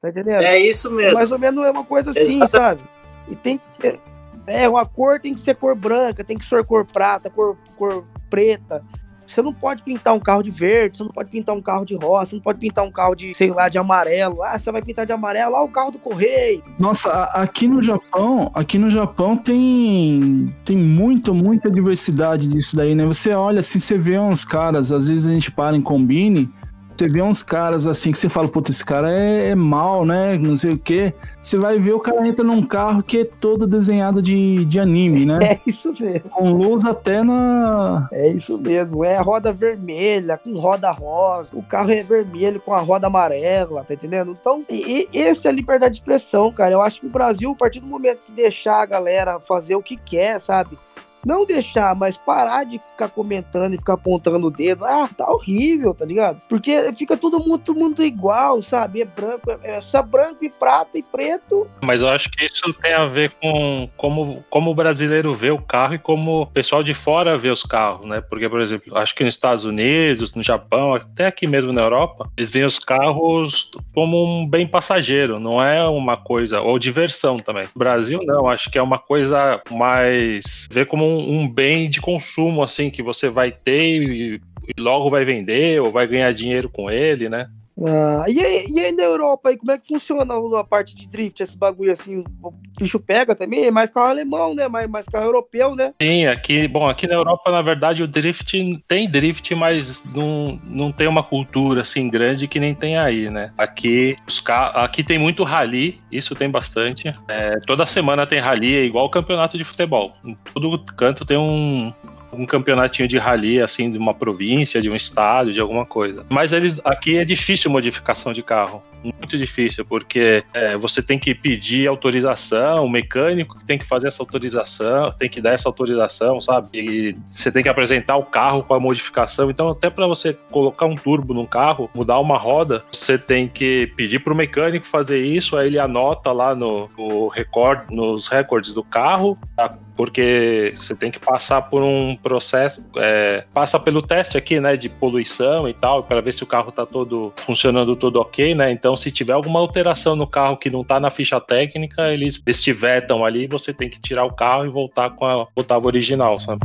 [0.00, 0.42] Tá entendendo?
[0.42, 1.14] É isso mesmo.
[1.14, 2.50] Mais ou menos é uma coisa assim, Exatamente.
[2.50, 2.82] sabe?
[3.28, 4.00] E tem que ser.
[4.46, 8.04] É, uma cor tem que ser cor branca, tem que ser cor prata, cor, cor
[8.28, 8.84] preta.
[9.32, 11.94] Você não pode pintar um carro de verde, você não pode pintar um carro de
[11.94, 14.42] rosa, você não pode pintar um carro de, sei lá, de amarelo.
[14.42, 16.62] Ah, você vai pintar de amarelo, ah, o carro do correio.
[16.78, 23.06] Nossa, aqui no Japão, aqui no Japão tem tem muita, muita diversidade disso daí, né?
[23.06, 26.52] Você olha assim, você vê uns caras, às vezes a gente para em combine,
[26.96, 30.38] você vê uns caras assim que você fala, puta, esse cara é, é mal, né?
[30.38, 31.12] Não sei o quê.
[31.42, 35.26] Você vai ver o cara entra num carro que é todo desenhado de, de anime,
[35.26, 35.38] né?
[35.42, 36.30] É isso mesmo.
[36.30, 38.08] Com luz até na.
[38.12, 39.04] É isso mesmo.
[39.04, 41.50] É roda vermelha, com roda rosa.
[41.54, 44.36] O carro é vermelho com a roda amarela, tá entendendo?
[44.38, 46.72] Então, e, esse é a liberdade de expressão, cara.
[46.72, 49.82] Eu acho que o Brasil, a partir do momento que deixar a galera fazer o
[49.82, 50.78] que quer, sabe?
[51.24, 54.84] Não deixar, mas parar de ficar comentando e ficar apontando o dedo.
[54.84, 56.40] Ah, tá horrível, tá ligado?
[56.48, 59.02] Porque fica todo mundo, todo mundo igual, sabe?
[59.02, 61.66] É branco, é, é só branco e prata e preto.
[61.80, 65.58] Mas eu acho que isso tem a ver com como, como o brasileiro vê o
[65.58, 68.20] carro e como o pessoal de fora vê os carros, né?
[68.20, 72.28] Porque, por exemplo, acho que nos Estados Unidos, no Japão, até aqui mesmo na Europa,
[72.36, 77.64] eles veem os carros como um bem passageiro, não é uma coisa, ou diversão também.
[77.74, 80.66] No Brasil, não, acho que é uma coisa mais.
[80.70, 85.10] ver como um, um, bem de consumo, assim, que você vai ter e, e, logo
[85.10, 87.48] vai vender ou vai ganhar dinheiro com ele, né?
[87.80, 91.06] Ah, e, aí, e aí na Europa, aí, como é que funciona a parte de
[91.08, 92.22] drift, esse bagulho assim?
[92.42, 93.64] O bicho pega também?
[93.64, 94.68] É mais carro alemão, né?
[94.68, 95.94] Mais, mais carro europeu, né?
[96.00, 100.92] Sim, aqui, bom, aqui na Europa, na verdade, o drift tem drift, mas não, não
[100.92, 103.52] tem uma cultura assim grande que nem tem aí, né?
[103.56, 104.42] Aqui, os
[104.74, 107.10] aqui tem muito rally, isso tem bastante.
[107.28, 110.12] É, toda semana tem rally, é igual o campeonato de futebol.
[110.24, 111.92] Em todo canto tem um,
[112.32, 116.24] um campeonatinho de rally, assim, de uma província, de um estado, de alguma coisa.
[116.28, 118.82] Mas eles aqui é difícil modificação de carro.
[119.02, 124.22] Muito difícil, porque é, você tem que pedir autorização, o mecânico tem que fazer essa
[124.22, 126.68] autorização, tem que dar essa autorização, sabe?
[126.78, 129.50] E você tem que apresentar o carro com a modificação.
[129.50, 133.92] Então, até para você colocar um turbo num carro, mudar uma roda, você tem que
[133.96, 138.72] pedir para o mecânico fazer isso, aí ele anota lá no, no record, nos recordes
[138.72, 139.76] do carro, tá?
[139.96, 144.88] Porque você tem que passar por um processo, é, passa pelo teste aqui, né, de
[144.88, 148.70] poluição e tal, para ver se o carro está todo funcionando tudo ok, né?
[148.70, 152.62] Então, se tiver alguma alteração no carro que não está na ficha técnica, eles, eles
[152.62, 156.40] te vetam ali, você tem que tirar o carro e voltar com a Otava original,
[156.40, 156.62] sabe?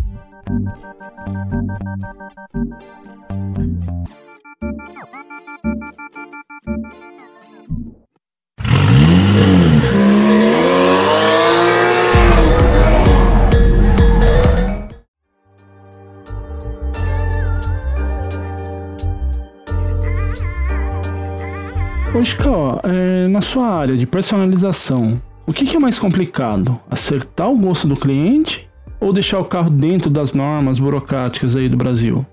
[22.28, 26.78] Chico, é, na sua área de personalização, o que, que é mais complicado?
[26.92, 31.78] Acertar o gosto do cliente ou deixar o carro dentro das normas burocráticas aí do
[31.78, 32.26] Brasil?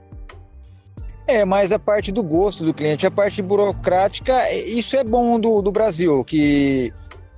[1.28, 5.62] É, mas a parte do gosto do cliente, a parte burocrática, isso é bom do,
[5.62, 6.92] do Brasil, que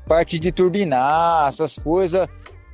[0.09, 2.27] parte de turbinar, essas coisas,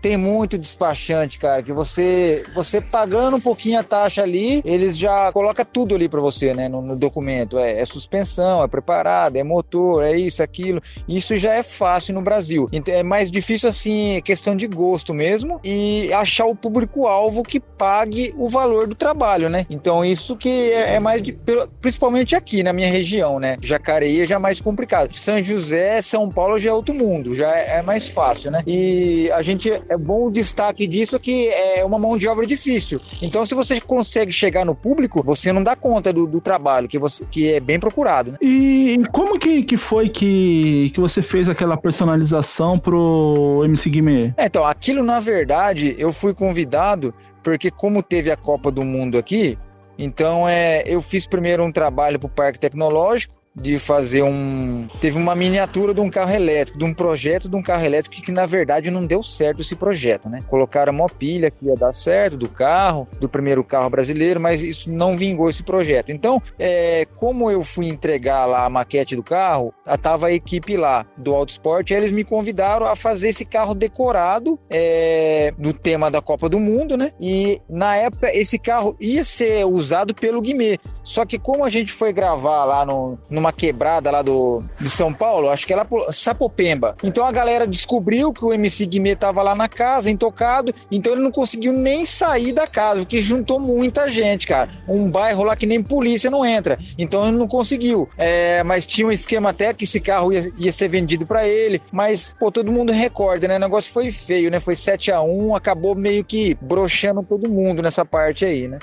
[0.02, 5.30] tem muito despachante, cara, que você você pagando um pouquinho a taxa ali, eles já
[5.32, 7.56] coloca tudo ali para você, né, no, no documento.
[7.56, 10.82] É, é, suspensão, é preparado, é motor, é isso, aquilo.
[11.08, 12.68] Isso já é fácil no Brasil.
[12.72, 18.34] Então é mais difícil assim, questão de gosto mesmo e achar o público-alvo que pague
[18.36, 19.66] o valor do trabalho, né?
[19.70, 21.38] Então isso que é, é mais de,
[21.80, 23.56] principalmente aqui na minha região, né?
[23.62, 25.16] Jacareí já é mais complicado.
[25.16, 28.64] São José, São Paulo já é outro mundo, já é, é mais fácil, né?
[28.66, 33.00] E a gente é bom o destaque disso que é uma mão de obra difícil.
[33.20, 36.98] Então, se você consegue chegar no público, você não dá conta do, do trabalho, que,
[36.98, 38.32] você, que é bem procurado.
[38.32, 38.38] Né?
[38.40, 44.32] E como que, que foi que, que você fez aquela personalização pro MC Guimê?
[44.36, 49.18] É, então, aquilo na verdade, eu fui convidado porque como teve a Copa do Mundo
[49.18, 49.58] aqui,
[49.98, 54.86] então é, eu fiz primeiro um trabalho para o Parque Tecnológico, de fazer um.
[55.00, 58.32] Teve uma miniatura de um carro elétrico, de um projeto de um carro elétrico que,
[58.32, 60.40] na verdade, não deu certo esse projeto, né?
[60.48, 64.90] Colocaram uma pilha que ia dar certo do carro, do primeiro carro brasileiro, mas isso
[64.90, 66.10] não vingou esse projeto.
[66.10, 71.06] Então, é, como eu fui entregar lá a maquete do carro, tava a equipe lá
[71.16, 76.22] do Autosport, e eles me convidaram a fazer esse carro decorado é, do tema da
[76.22, 77.12] Copa do Mundo, né?
[77.20, 80.78] E na época esse carro ia ser usado pelo Guimê.
[81.02, 85.12] Só que como a gente foi gravar lá no, numa quebrada lá do, de São
[85.12, 86.96] Paulo, acho que é lá por Sapopemba.
[87.02, 91.22] Então a galera descobriu que o MC Guimê tava lá na casa, intocado, então ele
[91.22, 94.70] não conseguiu nem sair da casa, porque juntou muita gente, cara.
[94.88, 96.78] Um bairro lá que nem polícia não entra.
[96.98, 98.08] Então ele não conseguiu.
[98.16, 101.82] É, mas tinha um esquema até que esse carro ia, ia ser vendido para ele,
[101.90, 103.56] mas, pô, todo mundo recorda, né?
[103.56, 104.60] O negócio foi feio, né?
[104.60, 108.78] Foi 7 a 1 acabou meio que broxando todo mundo nessa parte aí, né?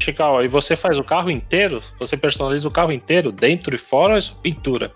[0.00, 1.82] Chical, e você faz o carro inteiro?
[1.98, 4.92] Você personaliza o carro inteiro, dentro e fora ou é pintura?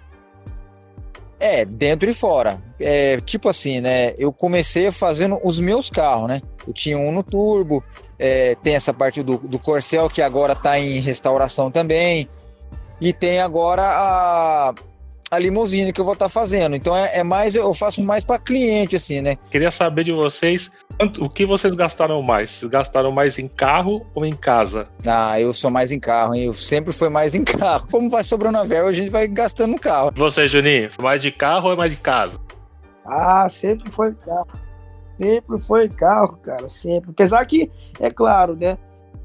[1.38, 2.58] É, dentro e fora.
[2.80, 4.14] É, tipo assim, né?
[4.16, 6.40] Eu comecei fazendo os meus carros, né?
[6.66, 7.84] Eu tinha um no turbo,
[8.18, 12.28] é, tem essa parte do, do Corcel que agora tá em restauração também.
[12.98, 14.74] E tem agora a,
[15.30, 16.76] a limusine que eu vou estar tá fazendo.
[16.76, 19.36] Então é, é, mais, eu faço mais para cliente, assim, né?
[19.50, 20.70] Queria saber de vocês
[21.20, 22.50] o que vocês gastaram mais?
[22.50, 24.86] Vocês gastaram mais em carro ou em casa?
[25.06, 26.44] Ah, eu sou mais em carro, hein?
[26.44, 27.86] Eu sempre fui mais em carro.
[27.90, 30.12] Como vai sobrando a verba, a gente vai gastando no carro.
[30.14, 32.38] Você, Juninho, mais de carro ou mais de casa?
[33.04, 34.46] Ah, sempre foi carro.
[35.20, 37.10] Sempre foi carro, cara, sempre.
[37.10, 37.70] Apesar que,
[38.00, 38.76] é claro, né?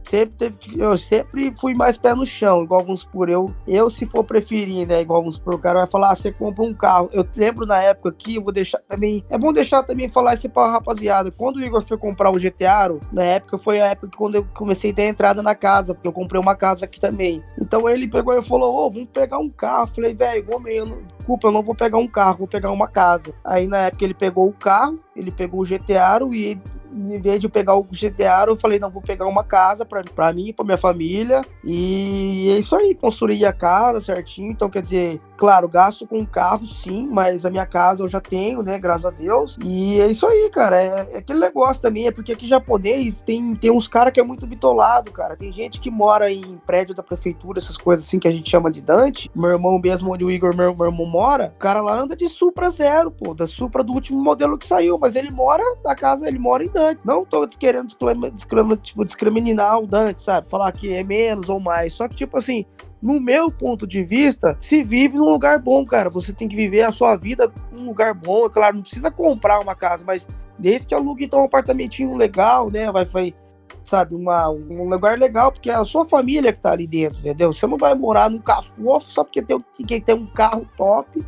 [0.09, 3.53] Sempre teve, eu sempre fui mais pé no chão, igual alguns por eu.
[3.67, 5.01] Eu, se for preferir, né?
[5.01, 7.09] Igual alguns por o cara vai falar, ah, você compra um carro.
[7.13, 9.23] Eu lembro na época que eu vou deixar também.
[9.29, 11.31] É bom deixar também falar isso pra rapaziada.
[11.31, 14.47] Quando o Igor foi comprar o GTA, na época foi a época que quando eu
[14.53, 17.43] comecei a ter entrada na casa, porque eu comprei uma casa aqui também.
[17.61, 19.89] Então ele pegou e falou: Ô, oh, vamos pegar um carro.
[19.89, 20.97] Eu falei, velho, eu não...
[21.17, 23.33] desculpa, eu não vou pegar um carro, vou pegar uma casa.
[23.45, 26.57] Aí na época ele pegou o carro, ele pegou o GTA e
[26.91, 30.03] em vez de eu pegar o GTA, eu falei, não, vou pegar uma casa pra,
[30.03, 31.41] pra mim, pra minha família.
[31.63, 34.51] E é isso aí, construir a casa certinho.
[34.51, 38.61] Então, quer dizer, claro, gasto com carro, sim, mas a minha casa eu já tenho,
[38.61, 38.77] né?
[38.77, 39.57] Graças a Deus.
[39.63, 40.81] E é isso aí, cara.
[40.81, 44.23] É, é aquele negócio também, é porque aqui japonês tem, tem uns caras que é
[44.23, 45.37] muito bitolado, cara.
[45.37, 48.69] Tem gente que mora em prédio da prefeitura, essas coisas assim que a gente chama
[48.69, 49.31] de Dante.
[49.33, 52.27] Meu irmão mesmo, onde o Igor, meu, meu irmão, mora, o cara lá anda de
[52.27, 56.27] Supra zero, pô, da Supra do último modelo que saiu, mas ele mora na casa,
[56.27, 56.99] ele mora em Dante.
[57.05, 57.87] Não tô querendo
[58.33, 60.49] discriminar, tipo, discriminar o Dante, sabe?
[60.49, 61.93] Falar que é menos ou mais.
[61.93, 62.65] Só que, tipo assim,
[63.01, 66.09] no meu ponto de vista, se vive num lugar bom, cara.
[66.09, 68.45] Você tem que viver a sua vida num lugar bom.
[68.45, 70.27] É claro, não precisa comprar uma casa, mas
[70.57, 72.91] desde que alugue então um apartamentinho legal, né?
[72.91, 73.35] Vai, vai
[73.83, 77.51] sabe, uma, um lugar legal, porque é a sua família que tá ali dentro, entendeu?
[77.53, 78.65] Você não vai morar num carro
[79.01, 81.19] só porque tem, que tem um carro top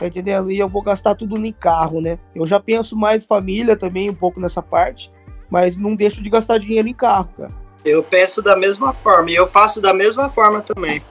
[0.00, 0.50] Tá entendendo?
[0.50, 2.18] E eu vou gastar tudo em carro, né?
[2.34, 5.12] Eu já penso mais família também, um pouco nessa parte,
[5.50, 7.52] mas não deixo de gastar dinheiro em carro, cara.
[7.84, 11.02] Eu penso da mesma forma e eu faço da mesma forma também.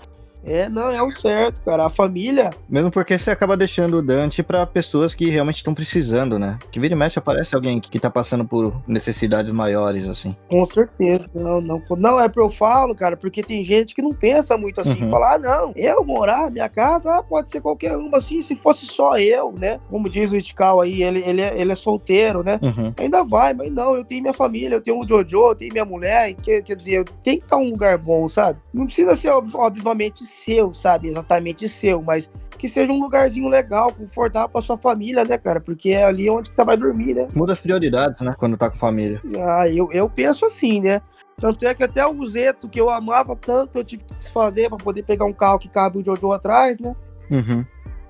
[0.43, 1.85] É, não, é o certo, cara.
[1.85, 2.49] A família.
[2.69, 6.57] Mesmo porque você acaba deixando o Dante para pessoas que realmente estão precisando, né?
[6.71, 10.35] Que vira e mexe aparece alguém que, que tá passando por necessidades maiores, assim.
[10.47, 11.25] Com certeza.
[11.33, 14.81] Não, não, não é pra eu falo, cara, porque tem gente que não pensa muito
[14.81, 15.03] assim.
[15.03, 15.09] Uhum.
[15.09, 18.85] Falar, ah, não, eu morar, minha casa, ah, pode ser qualquer uma, assim, se fosse
[18.85, 19.79] só eu, né?
[19.89, 22.59] Como diz o Itikal aí, ele, ele, é, ele é solteiro, né?
[22.61, 22.93] Uhum.
[22.97, 25.85] Ainda vai, mas não, eu tenho minha família, eu tenho o Jojo, eu tenho minha
[25.85, 28.59] mulher, quer, quer dizer, eu tenho que estar um lugar bom, sabe?
[28.73, 31.09] Não precisa ser, obviamente, seu, sabe?
[31.09, 35.61] Exatamente seu, mas que seja um lugarzinho legal, confortável pra sua família, né, cara?
[35.61, 37.27] Porque é ali onde você vai dormir, né?
[37.33, 38.35] Muda as prioridades, né?
[38.37, 39.21] Quando tá com família.
[39.37, 41.01] Ah, eu, eu penso assim, né?
[41.37, 44.77] Tanto é que até o Zeto, que eu amava tanto, eu tive que desfazer para
[44.77, 46.93] poder pegar um carro que cabe o Jojo atrás, né?
[47.31, 47.65] Uhum.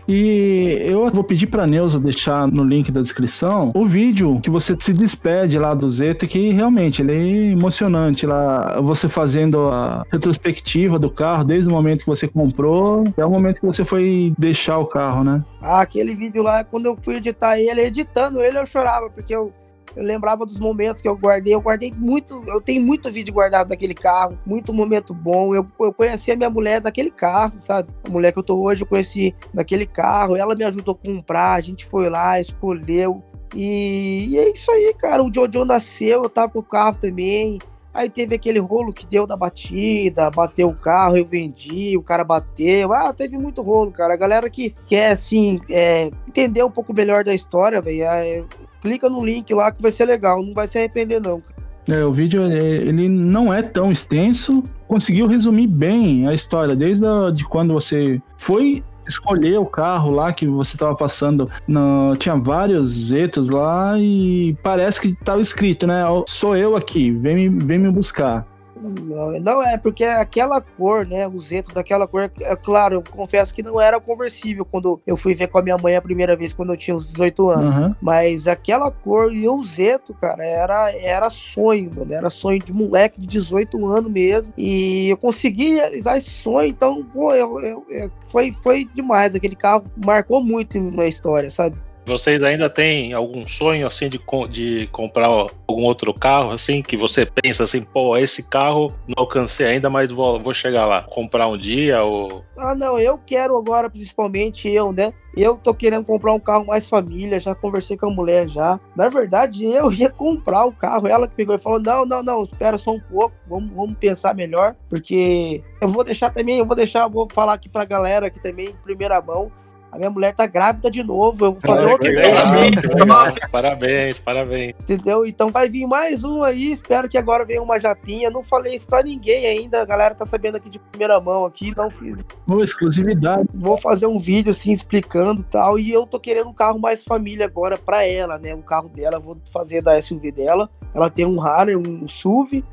[0.10, 4.76] E eu vou pedir pra Neuza deixar no link da descrição o vídeo que você
[4.80, 8.82] se despede lá do Zeto, que realmente ele é emocionante lá.
[8.82, 13.60] Você fazendo a retrospectiva do carro desde o momento que você comprou até o momento
[13.60, 15.43] que você foi deixar o carro, né?
[15.62, 19.53] Ah, aquele vídeo lá, quando eu fui editar ele, editando ele, eu chorava, porque eu,
[19.95, 21.53] eu lembrava dos momentos que eu guardei.
[21.53, 25.53] Eu guardei muito, eu tenho muito vídeo guardado daquele carro, muito momento bom.
[25.55, 27.89] Eu, eu conheci a minha mulher daquele carro, sabe?
[28.07, 30.35] A mulher que eu tô hoje, eu conheci daquele carro.
[30.35, 33.23] Ela me ajudou a comprar, a gente foi lá, escolheu.
[33.55, 35.23] E, e é isso aí, cara.
[35.23, 37.59] O Jojo nasceu, eu tava com o carro também.
[37.93, 42.23] Aí teve aquele rolo que deu da batida, bateu o carro, eu vendi, o cara
[42.23, 42.93] bateu.
[42.93, 44.13] Ah, teve muito rolo, cara.
[44.13, 48.43] A galera que quer, assim, é, entender um pouco melhor da história, velho, é,
[48.81, 50.43] clica no link lá que vai ser legal.
[50.43, 51.41] Não vai se arrepender, não.
[51.87, 57.03] É, o vídeo é, ele não é tão extenso, conseguiu resumir bem a história, desde
[57.03, 62.36] a, de quando você foi escolher o carro lá que você estava passando, no, tinha
[62.36, 66.03] vários Zetos lá e parece que estava escrito, né?
[66.28, 68.45] Sou eu aqui, vem me, vem me buscar.
[68.82, 71.27] Não, não é, porque aquela cor, né?
[71.27, 75.36] O Zeto daquela cor, é claro, eu confesso que não era conversível quando eu fui
[75.36, 77.77] ver com a minha mãe a primeira vez, quando eu tinha uns 18 anos.
[77.77, 77.95] Uhum.
[78.01, 82.13] Mas aquela cor e o Zeto, cara, era, era sonho, mano.
[82.13, 84.53] Era sonho de moleque de 18 anos mesmo.
[84.57, 89.36] E eu consegui realizar esse sonho, então, pô, eu, eu, eu, foi, foi demais.
[89.36, 91.75] Aquele carro marcou muito na história, sabe?
[92.06, 94.20] Vocês ainda têm algum sonho assim de,
[94.50, 99.66] de comprar algum outro carro assim que você pensa assim, pô, esse carro não alcancei
[99.66, 103.89] ainda, mas vou, vou chegar lá, comprar um dia ou Ah, não, eu quero agora
[103.89, 105.14] principalmente eu, né?
[105.38, 108.80] Eu tô querendo comprar um carro mais família, já conversei com a mulher já.
[108.95, 112.43] Na verdade, eu ia comprar o carro, ela que pegou e falou: "Não, não, não,
[112.43, 116.76] espera só um pouco, vamos, vamos pensar melhor, porque eu vou deixar também, eu vou
[116.76, 119.52] deixar, vou falar aqui pra galera aqui também em primeira mão
[119.91, 122.31] a minha mulher tá grávida de novo, eu vou fazer Olha, outro legal,
[123.51, 124.73] Parabéns, parabéns.
[124.81, 125.25] Entendeu?
[125.25, 128.29] Então vai vir mais um aí, espero que agora venha uma japinha.
[128.29, 131.73] Não falei isso pra ninguém ainda, a galera tá sabendo aqui de primeira mão aqui,
[131.75, 132.23] não fiz.
[132.47, 133.47] Uma exclusividade.
[133.53, 137.45] Vou fazer um vídeo assim explicando tal, e eu tô querendo um carro mais família
[137.45, 138.53] agora pra ela, né?
[138.53, 140.69] O carro dela, vou fazer da SUV dela.
[140.93, 142.63] Ela tem um Harley, um SUV,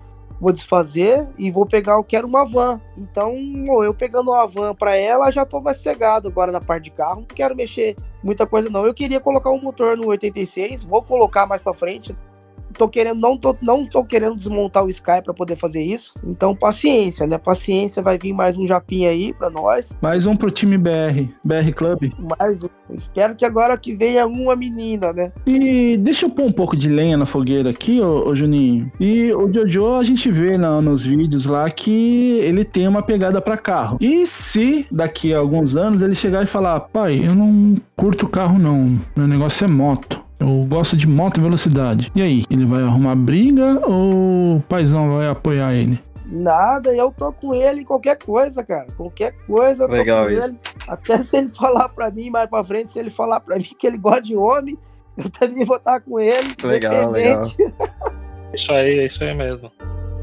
[0.40, 2.80] vou desfazer e vou pegar, eu quero uma van.
[2.96, 3.34] Então,
[3.84, 7.20] eu pegando uma van para ela, já tô mais cegado agora na parte de carro.
[7.20, 8.86] Não quero mexer muita coisa não.
[8.86, 12.16] Eu queria colocar um motor no 86, vou colocar mais para frente.
[12.76, 16.14] Tô querendo, não tô, não tô querendo desmontar o Sky para poder fazer isso.
[16.24, 17.38] Então, paciência, né?
[17.38, 19.96] Paciência, vai vir mais um japinha aí para nós.
[20.02, 22.12] Mais um pro time BR, BR Club.
[22.38, 22.68] Mais um.
[22.90, 25.32] Espero que agora que venha uma menina, né?
[25.46, 28.90] E deixa eu pôr um pouco de lenha na fogueira aqui, ô, ô Juninho.
[29.00, 33.40] E o Jojo, a gente vê na, nos vídeos lá que ele tem uma pegada
[33.40, 33.98] para carro.
[34.00, 38.58] E se daqui a alguns anos ele chegar e falar: pai, eu não curto carro
[38.58, 40.25] não, meu negócio é moto.
[40.38, 42.12] Eu gosto de moto e velocidade.
[42.14, 45.98] E aí, ele vai arrumar briga ou o paizão vai apoiar ele?
[46.26, 48.86] Nada, eu tô com ele em qualquer coisa, cara.
[48.96, 50.42] Qualquer coisa, eu tô Legal com isso.
[50.44, 50.58] ele.
[50.88, 53.86] Até se ele falar pra mim mais pra frente, se ele falar pra mim que
[53.86, 54.76] ele gosta de homem,
[55.16, 56.54] eu também vou estar com ele.
[56.62, 57.56] Legal, independente.
[58.52, 59.70] Isso aí, é isso aí mesmo.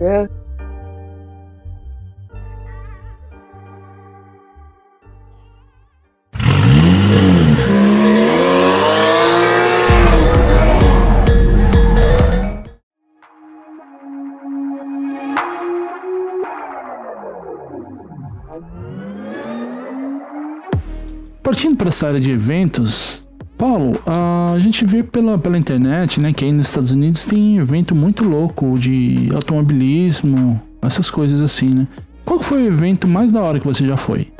[0.01, 0.27] É.
[21.53, 23.21] Partindo para essa área de eventos,
[23.55, 27.93] Paulo, a gente vê pela, pela internet, né, que aí nos Estados Unidos tem evento
[27.93, 31.87] muito louco de automobilismo, essas coisas assim, né?
[32.25, 34.33] Qual foi o evento mais da hora que você já foi?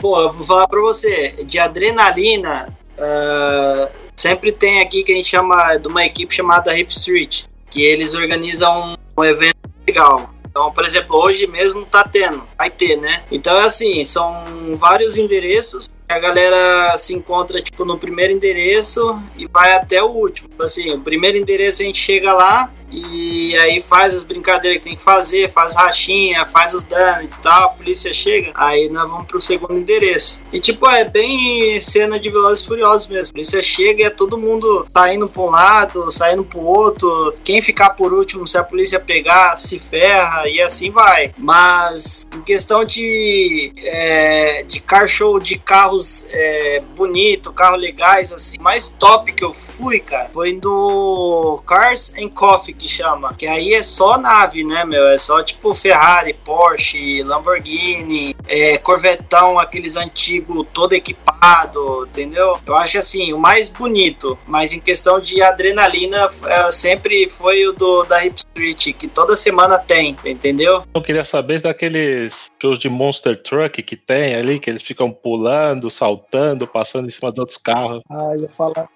[0.00, 5.28] Pô, eu vou falar pra você, de adrenalina, ah, sempre tem aqui que a gente
[5.28, 9.54] chama de uma equipe chamada Hip Street, que eles organizam um evento
[9.86, 10.34] legal.
[10.50, 13.22] Então, por exemplo, hoje mesmo tá tendo, vai ter, né?
[13.30, 14.44] Então é assim, são
[14.76, 15.88] vários endereços.
[16.08, 20.48] A galera se encontra tipo no primeiro endereço e vai até o último.
[20.48, 24.88] Tipo Assim, o primeiro endereço a gente chega lá e aí faz as brincadeiras que
[24.88, 29.08] tem que fazer, faz rachinha, faz os danos e tal, a polícia chega, aí nós
[29.08, 30.40] vamos pro segundo endereço.
[30.52, 33.30] E tipo, é bem cena de Velozes Furiosos mesmo.
[33.30, 37.34] A polícia chega e é todo mundo saindo pra um lado, saindo pro outro.
[37.42, 41.32] Quem ficar por último, se a polícia pegar, se ferra e assim vai.
[41.38, 48.58] Mas em questão de, é, de car show de carros é, bonito, carros legais, assim,
[48.60, 53.34] mais top que eu fui, cara, foi do Cars and Coffee, que chama.
[53.34, 55.06] Que aí é só nave, né, meu?
[55.08, 62.58] É só tipo Ferrari, Porsche, Lamborghini, é, Corvetão, aqueles antigos todo equipado, entendeu?
[62.66, 67.72] Eu acho assim, o mais bonito, mas em questão de adrenalina, é, sempre foi o
[67.72, 70.84] do da Hip Street, que toda semana tem, entendeu?
[70.92, 75.90] Eu queria saber daqueles shows de Monster Truck que tem ali, que eles ficam pulando,
[75.90, 78.02] saltando, passando em cima de outros carros.
[78.10, 78.88] Ah, eu ia falar.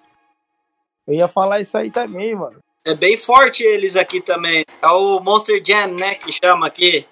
[1.07, 2.59] Eu ia falar isso aí também, mano.
[2.89, 4.65] É bem forte eles aqui também.
[4.81, 6.15] É o Monster Jam, né?
[6.15, 7.05] Que chama aqui.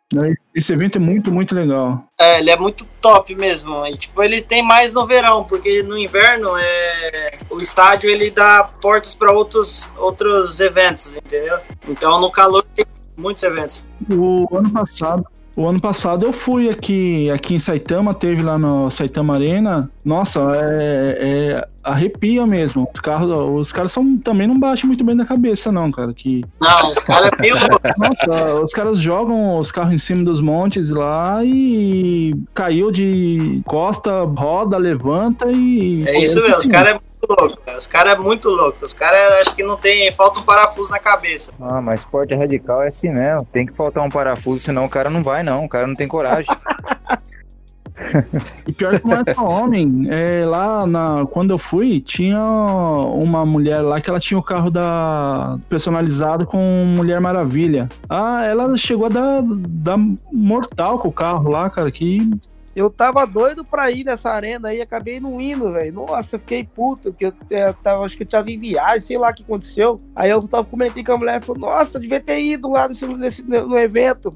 [0.56, 2.04] Esse evento é muito, muito legal.
[2.20, 3.86] É, ele é muito top mesmo.
[3.86, 8.64] E, tipo, ele tem mais no verão, porque no inverno é o estádio ele dá
[8.82, 11.60] portas para outros outros eventos, entendeu?
[11.88, 13.84] Então no calor tem muitos eventos.
[14.12, 15.26] O ano passado,
[15.58, 19.90] o ano passado eu fui aqui, aqui em Saitama, teve lá no Saitama Arena.
[20.06, 22.88] Nossa, é, é arrepia mesmo.
[22.94, 26.14] Os carros, os caras são, também não baixam muito bem da cabeça, não, cara.
[26.14, 26.46] Que...
[26.62, 27.56] Não, os caras é meio
[27.98, 34.26] Nossa, os caras jogam os carros em cima dos montes lá e caiu de costa,
[34.26, 36.08] roda, levanta e.
[36.08, 37.62] É isso mesmo, os caras é muito louco.
[37.78, 38.86] Os caras é muito louco.
[38.86, 40.12] Os caras acho que não tem.
[40.12, 41.52] Falta um parafuso na cabeça.
[41.60, 43.46] Ah, mas esporte radical é assim mesmo.
[43.52, 45.66] Tem que faltar um parafuso, senão o cara não vai, não.
[45.66, 46.56] O cara não tem coragem.
[48.68, 50.08] E pior que não é só homem.
[50.10, 54.70] É, lá na, quando eu fui, tinha uma mulher lá que ela tinha o carro
[54.70, 57.90] da personalizado com Mulher Maravilha.
[58.10, 59.98] Ah, ela chegou a dar, dar
[60.32, 62.20] mortal com o carro lá, cara, que
[62.78, 65.92] Eu tava doido pra ir nessa arena aí, acabei não indo, velho.
[65.92, 69.18] Nossa, eu fiquei puto, porque eu, é, tava, acho que eu tava em viagem, sei
[69.18, 70.00] lá o que aconteceu.
[70.16, 73.42] Aí eu tava comentando com a mulher, falou, nossa, devia ter ido lá nesse, nesse,
[73.42, 74.32] no evento.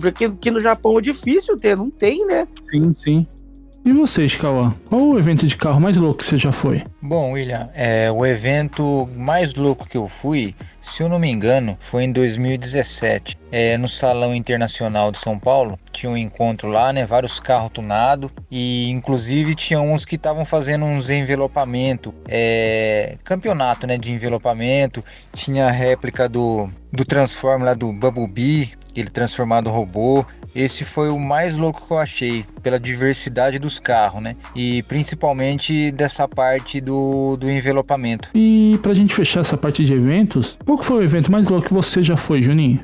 [0.00, 2.48] Porque aqui no Japão é difícil ter, não tem, né?
[2.70, 3.26] sim, sim.
[3.84, 4.74] E vocês, Cauã?
[4.86, 6.82] Qual o evento de carro mais louco que você já foi?
[7.00, 10.54] Bom, William, é, o evento mais louco que eu fui,
[10.92, 13.36] se eu não me engano, foi em 2017.
[13.50, 17.04] É, no Salão Internacional de São Paulo, tinha um encontro lá, né?
[17.04, 23.98] Vários carros tunados e inclusive tinha uns que estavam fazendo uns envelopamento, é, campeonato, né?
[23.98, 25.04] De envelopamento.
[25.34, 30.24] Tinha a réplica do, do Transformer lá do Bumblebee, ele transformado robô.
[30.54, 34.34] Esse foi o mais louco que eu achei, pela diversidade dos carros, né?
[34.54, 38.30] E principalmente dessa parte do, do envelopamento.
[38.34, 41.74] E pra gente fechar essa parte de eventos, qual foi o evento mais louco que
[41.74, 42.80] você já foi, Juninho?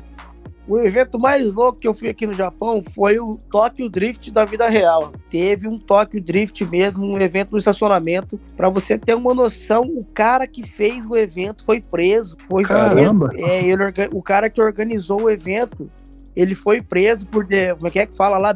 [0.67, 4.45] O evento mais louco que eu fui aqui no Japão foi o Tokyo Drift da
[4.45, 5.11] vida real.
[5.29, 8.39] Teve um Tokyo Drift mesmo, um evento no estacionamento.
[8.55, 12.37] Pra você ter uma noção, o cara que fez o evento foi preso.
[12.47, 13.29] Foi Caramba!
[13.35, 13.83] É, ele,
[14.13, 15.89] o cara que organizou o evento,
[16.35, 17.45] ele foi preso por.
[17.45, 18.55] Como é que é que fala lá?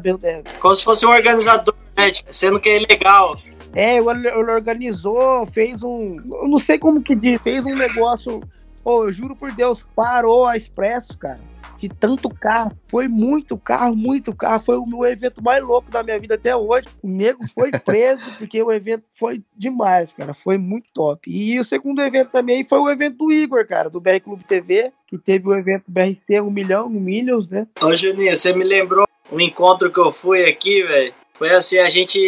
[0.60, 2.10] Como se fosse um organizador, né?
[2.10, 3.38] Tipo, Sendo que é ilegal.
[3.74, 6.16] É, ele, ele organizou, fez um.
[6.42, 8.42] Eu não sei como que diz, fez um negócio.
[8.82, 11.40] Pô, eu juro por Deus, parou a Expresso, cara.
[11.78, 12.72] De tanto carro.
[12.88, 14.62] Foi muito carro, muito carro.
[14.66, 16.88] Foi o meu evento mais louco da minha vida até hoje.
[17.02, 20.34] O nego foi preso, porque o evento foi demais, cara.
[20.34, 21.30] Foi muito top.
[21.30, 24.92] E o segundo evento também foi o evento do Igor, cara, do BR Clube TV,
[25.06, 27.66] que teve o evento BRC 1 milhão, 1 milhões, né?
[27.80, 31.14] Ô, Juninho, você me lembrou um encontro que eu fui aqui, velho.
[31.34, 32.18] Foi assim, a gente.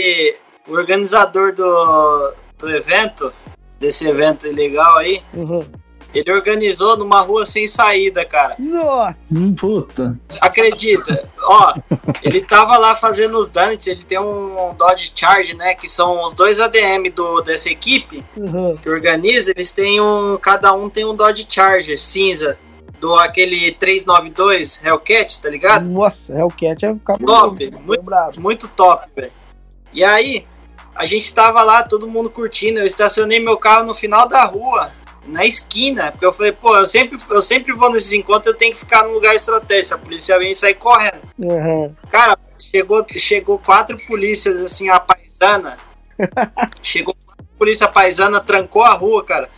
[0.69, 3.33] O organizador do, do evento,
[3.81, 5.65] desse evento ilegal aí, Uhum.
[6.15, 8.57] Ele organizou numa rua sem saída, cara.
[8.59, 9.17] Nossa!
[9.33, 10.19] Hum, puta.
[10.41, 11.29] Acredita?
[11.43, 11.75] Ó,
[12.23, 15.75] ele tava lá fazendo os donuts, ele tem um Dodge Charge, né?
[15.75, 18.77] Que são os dois ADM do, dessa equipe Uhum.
[18.77, 20.37] que organiza, eles têm um.
[20.41, 22.59] Cada um tem um Dodge Charger cinza.
[23.01, 25.89] Do aquele 392 Hellcat, tá ligado?
[25.89, 26.99] Nossa, Hellcat é um.
[26.99, 28.41] Top, muito-.
[28.41, 29.33] Muito top, velho.
[29.93, 30.45] E aí,
[30.95, 32.79] a gente tava lá, todo mundo curtindo.
[32.79, 34.93] Eu estacionei meu carro no final da rua,
[35.27, 38.73] na esquina, porque eu falei, pô, eu sempre, eu sempre vou nesses encontros, eu tenho
[38.73, 39.95] que ficar num lugar estratégico.
[39.95, 41.21] A polícia vem sair correndo.
[41.39, 41.95] Uhum.
[42.11, 45.77] Cara, chegou, chegou quatro polícias, assim, a paisana.
[46.83, 49.51] chegou quatro polícia paisana, trancou a rua, cara.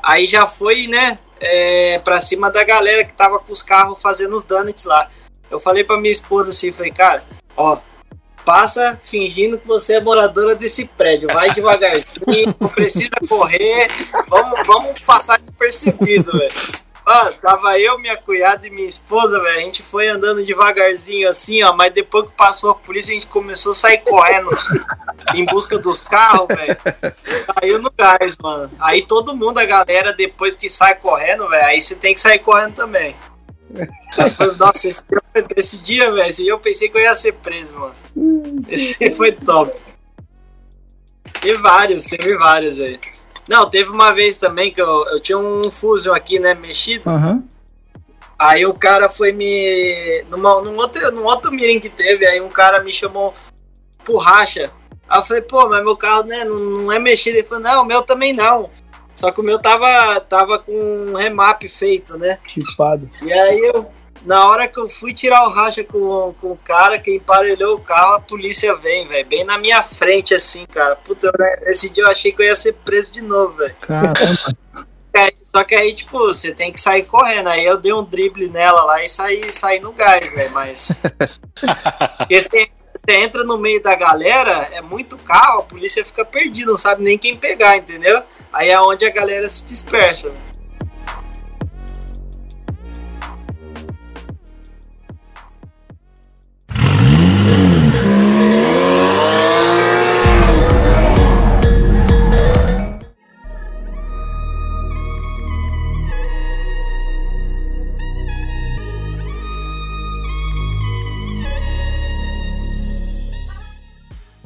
[0.00, 4.36] Aí já foi, né, é, pra cima da galera que tava com os carros fazendo
[4.36, 5.10] os donuts lá.
[5.50, 7.24] Eu falei pra minha esposa assim, falei, cara,
[7.56, 7.78] ó,
[8.44, 13.88] passa fingindo que você é moradora desse prédio, vai devagarzinho, não precisa correr,
[14.28, 16.52] vamos, vamos passar despercebido, velho.
[17.42, 19.58] Tava eu, minha cunhada e minha esposa, velho.
[19.58, 21.74] A gente foi andando devagarzinho assim, ó.
[21.74, 24.48] Mas depois que passou a polícia, a gente começou a sair correndo
[25.34, 26.76] em busca dos carros, velho.
[27.60, 28.70] Caiu no gás, mano.
[28.80, 32.38] Aí todo mundo, a galera, depois que sai correndo, velho, aí você tem que sair
[32.38, 33.14] correndo também.
[34.58, 35.02] Nossa, esse,
[35.56, 37.94] esse dia, velho, esse dia eu pensei que eu ia ser preso, mano.
[38.68, 39.72] Esse foi top.
[41.40, 42.98] Teve vários, teve vários, velho.
[43.48, 47.10] Não, teve uma vez também que eu, eu tinha um Fusion aqui, né, mexido.
[47.10, 47.44] Aham.
[48.38, 50.24] Aí o cara foi me.
[50.28, 53.34] Numa, num, outro, num outro meeting que teve, aí um cara me chamou
[54.02, 54.72] pro racha.
[55.08, 57.36] Aí eu falei, pô, mas meu carro né, não, não é mexido.
[57.36, 58.70] Ele falou, não, o meu também não.
[59.14, 62.38] Só que o meu tava, tava com um remap feito, né?
[62.46, 63.08] Chipado.
[63.22, 63.88] E aí eu,
[64.24, 67.80] na hora que eu fui tirar o racha com, com o cara que emparelhou o
[67.80, 69.26] carro, a polícia vem, velho.
[69.26, 70.96] Bem na minha frente, assim, cara.
[70.96, 71.30] Puta,
[71.66, 73.74] esse dia eu achei que eu ia ser preso de novo, velho.
[73.80, 74.14] Caramba.
[75.44, 77.48] Só que aí, tipo, você tem que sair correndo.
[77.48, 80.50] Aí eu dei um drible nela lá e saí, saí no gás, velho.
[80.50, 81.00] Mas.
[82.18, 82.68] Porque você,
[83.04, 87.02] você entra no meio da galera, é muito carro, a polícia fica perdida, não sabe
[87.02, 88.22] nem quem pegar, entendeu?
[88.50, 90.32] Aí é onde a galera se dispersa.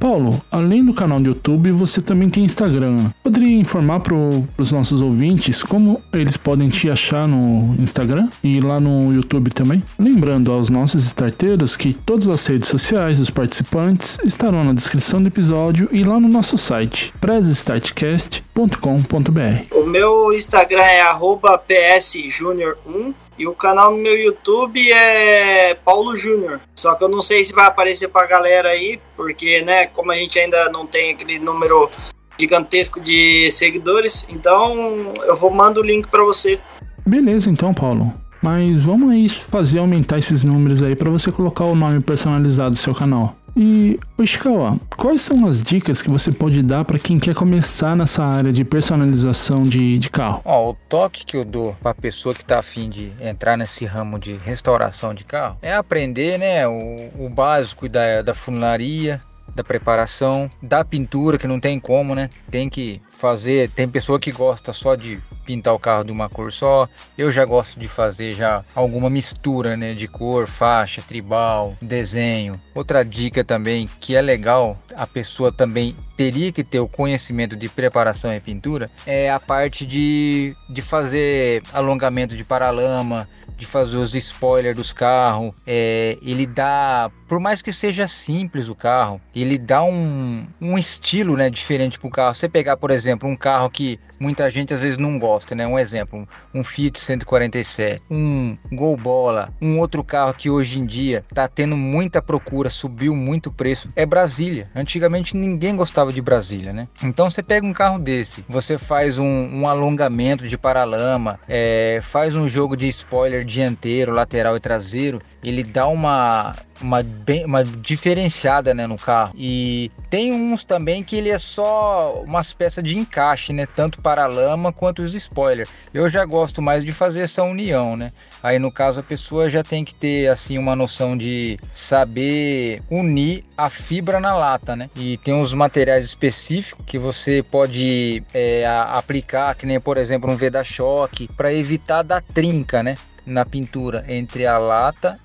[0.09, 3.11] Paulo, além do canal do YouTube, você também tem Instagram.
[3.23, 8.81] Poderia informar para os nossos ouvintes como eles podem te achar no Instagram e lá
[8.81, 9.83] no YouTube também?
[9.99, 15.29] Lembrando aos nossos starteiros que todas as redes sociais dos participantes estarão na descrição do
[15.29, 19.75] episódio e lá no nosso site, pressstartcast.com.br.
[19.75, 26.61] O meu Instagram é arroba psjunior1 e o canal no meu YouTube é Paulo Júnior.
[26.75, 30.17] Só que eu não sei se vai aparecer pra galera aí, porque, né, como a
[30.17, 31.91] gente ainda não tem aquele número
[32.39, 36.61] gigantesco de seguidores, então eu vou mandar o link pra você.
[37.07, 38.13] Beleza, então, Paulo.
[38.43, 42.77] Mas vamos aí fazer aumentar esses números aí para você colocar o nome personalizado do
[42.77, 43.35] seu canal.
[43.57, 48.25] E, Ishikawa, quais são as dicas que você pode dar para quem quer começar nessa
[48.25, 50.41] área de personalização de, de carro?
[50.45, 54.17] Ó, o toque que eu dou pra pessoa que tá afim de entrar nesse ramo
[54.17, 59.21] de restauração de carro é aprender, né, o, o básico da, da funilaria,
[59.57, 62.31] da preparação, da pintura, que não tem como, né?
[62.49, 65.19] Tem que fazer, tem pessoa que gosta só de
[65.49, 66.87] pintar o carro de uma cor só.
[67.17, 72.61] Eu já gosto de fazer já alguma mistura, né, de cor, faixa, tribal, desenho.
[72.75, 77.69] Outra dica também que é legal, a pessoa também teria que ter o conhecimento de
[77.69, 84.15] preparação e pintura, é a parte de, de fazer alongamento de paralama, de fazer os
[84.15, 85.55] spoilers dos carros.
[85.65, 91.37] É, ele dá, por mais que seja simples o carro, ele dá um, um estilo
[91.37, 92.35] né, diferente pro carro.
[92.35, 95.67] Você pegar, por exemplo, um carro que muita gente às vezes não gosta, né?
[95.67, 101.25] Um exemplo, um Fiat 147, um Gol Bola, um outro carro que hoje em dia
[101.33, 104.71] tá tendo muita procura, subiu muito o preço, é Brasília.
[104.75, 106.89] Antigamente ninguém gostava de Brasília, né?
[107.03, 112.35] Então você pega um carro desse, você faz um, um alongamento de paralama, é, faz
[112.35, 118.73] um jogo de spoiler dianteiro, lateral e traseiro, ele dá uma uma, bem, uma diferenciada
[118.75, 119.33] né, no carro.
[119.37, 123.67] E tem uns também que ele é só umas peças de encaixe, né?
[123.67, 125.71] Tanto para a lama quanto os spoilers.
[125.93, 128.13] Eu já gosto mais de fazer essa união, né?
[128.43, 133.45] Aí no caso a pessoa já tem que ter assim uma noção de saber unir
[133.57, 134.89] a fibra na lata, né?
[134.97, 140.37] E tem uns materiais específicos que você pode é, aplicar, que nem por exemplo um
[140.37, 142.95] veda-choque, para evitar da trinca, né?
[143.27, 145.19] Na pintura entre a lata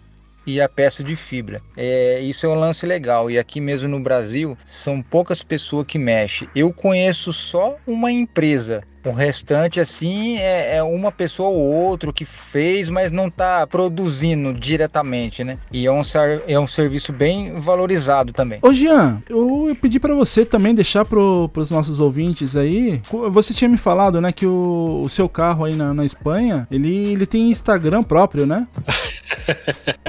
[0.46, 1.62] e a peça de fibra.
[1.76, 3.30] É, isso é um lance legal.
[3.30, 6.48] E aqui mesmo no Brasil são poucas pessoas que mexem.
[6.56, 8.84] Eu conheço só uma empresa.
[9.06, 14.54] O restante, assim, é, é uma pessoa ou outro que fez, mas não está produzindo
[14.54, 15.58] diretamente, né?
[15.72, 18.60] E é um, ser- é um serviço bem valorizado também.
[18.62, 23.02] Ô Jean, eu pedi pra você também deixar pro, pros nossos ouvintes aí.
[23.32, 27.12] Você tinha me falado, né, que o, o seu carro aí na, na Espanha, ele,
[27.14, 28.68] ele tem Instagram próprio, né?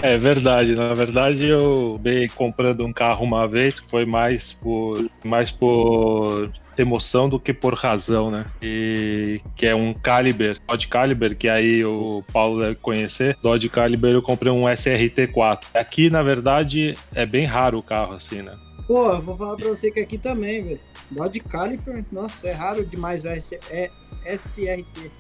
[0.01, 0.75] É verdade.
[0.75, 6.51] Na verdade, eu acabei comprando um carro uma vez, que foi mais por, mais por
[6.77, 8.47] emoção do que por razão, né?
[8.63, 13.37] E que é um Caliber, Dodge Caliber, que aí o Paulo deve conhecer.
[13.43, 15.67] Dodge Caliber eu comprei um SRT4.
[15.75, 18.55] Aqui, na verdade, é bem raro o carro assim, né?
[18.87, 20.81] Pô, eu vou falar pra você que aqui também, velho.
[21.11, 23.91] Dodge Caliper, nossa, é raro demais o S é
[24.27, 25.11] SRT.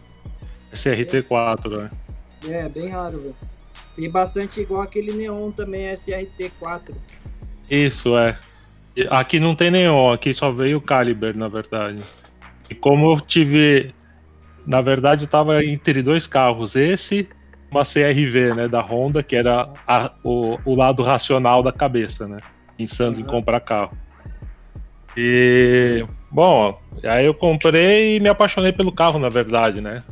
[0.72, 1.90] SRT4, né?
[2.48, 3.36] É, bem raro, velho.
[3.96, 6.94] Tem bastante igual aquele Neon também, SRT4.
[7.70, 8.36] Isso, é.
[9.10, 11.98] Aqui não tem nenhum, aqui só veio o Caliber, na verdade.
[12.70, 13.92] E como eu tive.
[14.66, 17.28] Na verdade, eu tava entre dois carros, esse
[17.70, 22.38] uma CRV, né, da Honda, que era a- o, o lado racional da cabeça, né?
[22.78, 23.30] Pensando em Aham.
[23.30, 23.96] comprar carro.
[25.16, 26.04] E.
[26.30, 30.02] Bom, aí eu comprei e me apaixonei pelo carro, na verdade, né?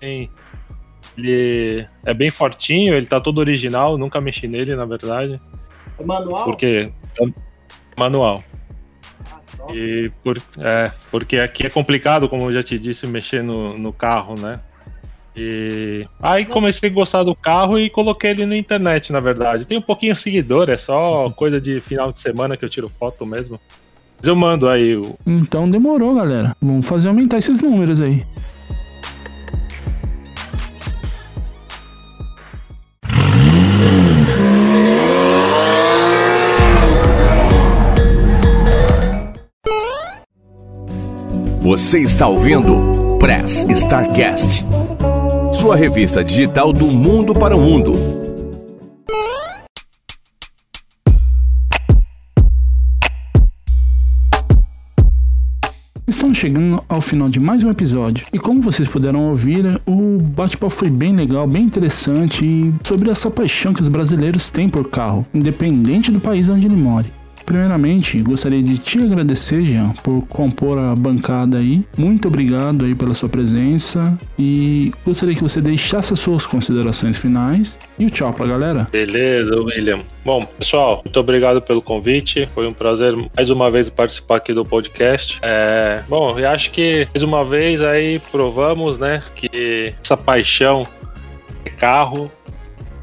[0.00, 5.34] Ele é bem fortinho, ele tá todo original, nunca mexi nele, na verdade.
[5.98, 6.44] É manual?
[6.44, 7.24] Porque é
[7.96, 8.42] manual.
[9.60, 9.72] Ah.
[9.72, 13.92] E por, é, porque aqui é complicado, como eu já te disse, mexer no, no
[13.92, 14.58] carro, né?
[15.34, 19.64] E aí comecei a gostar do carro e coloquei ele na internet, na verdade.
[19.64, 22.88] Tem um pouquinho de seguidor, é só coisa de final de semana que eu tiro
[22.88, 23.58] foto mesmo.
[24.18, 25.16] Mas eu mando aí o.
[25.26, 26.54] Então demorou, galera.
[26.60, 28.22] Vamos fazer aumentar esses números aí.
[41.62, 44.64] Você está ouvindo Press Starcast,
[45.60, 47.94] sua revista digital do mundo para o mundo.
[56.08, 58.26] Estamos chegando ao final de mais um episódio.
[58.32, 63.72] E como vocês puderam ouvir, o bate-papo foi bem legal, bem interessante sobre essa paixão
[63.72, 67.21] que os brasileiros têm por carro, independente do país onde ele more.
[67.44, 71.82] Primeiramente, gostaria de te agradecer, Jean, por compor a bancada aí.
[71.96, 77.78] Muito obrigado aí pela sua presença e gostaria que você deixasse as suas considerações finais
[77.98, 78.88] e o tchau pra galera.
[78.90, 80.00] Beleza, William.
[80.24, 82.48] Bom, pessoal, muito obrigado pelo convite.
[82.54, 85.38] Foi um prazer mais uma vez participar aqui do podcast.
[85.42, 90.86] É, bom, eu acho que mais uma vez aí provamos, né, que essa paixão
[91.64, 92.30] de carro,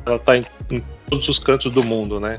[0.06, 2.38] ela tá em, em todos os cantos do mundo, né?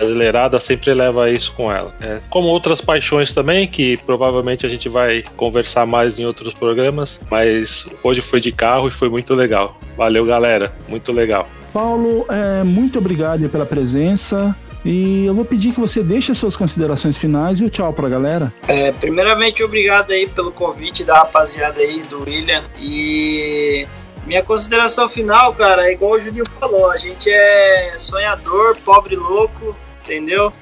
[0.00, 1.94] Brasileirada sempre leva isso com ela.
[2.00, 7.20] É, como outras paixões também, que provavelmente a gente vai conversar mais em outros programas,
[7.30, 9.78] mas hoje foi de carro e foi muito legal.
[9.98, 10.72] Valeu, galera.
[10.88, 11.46] Muito legal.
[11.70, 14.56] Paulo, é, muito obrigado pela presença.
[14.82, 18.08] E eu vou pedir que você deixe as suas considerações finais e o tchau pra
[18.08, 18.52] galera.
[18.66, 22.62] É, primeiramente, obrigado aí pelo convite da rapaziada aí, do William.
[22.80, 23.86] E
[24.26, 29.76] minha consideração final, cara, é igual o Juninho falou: a gente é sonhador, pobre louco,
[30.10, 30.52] entendeu?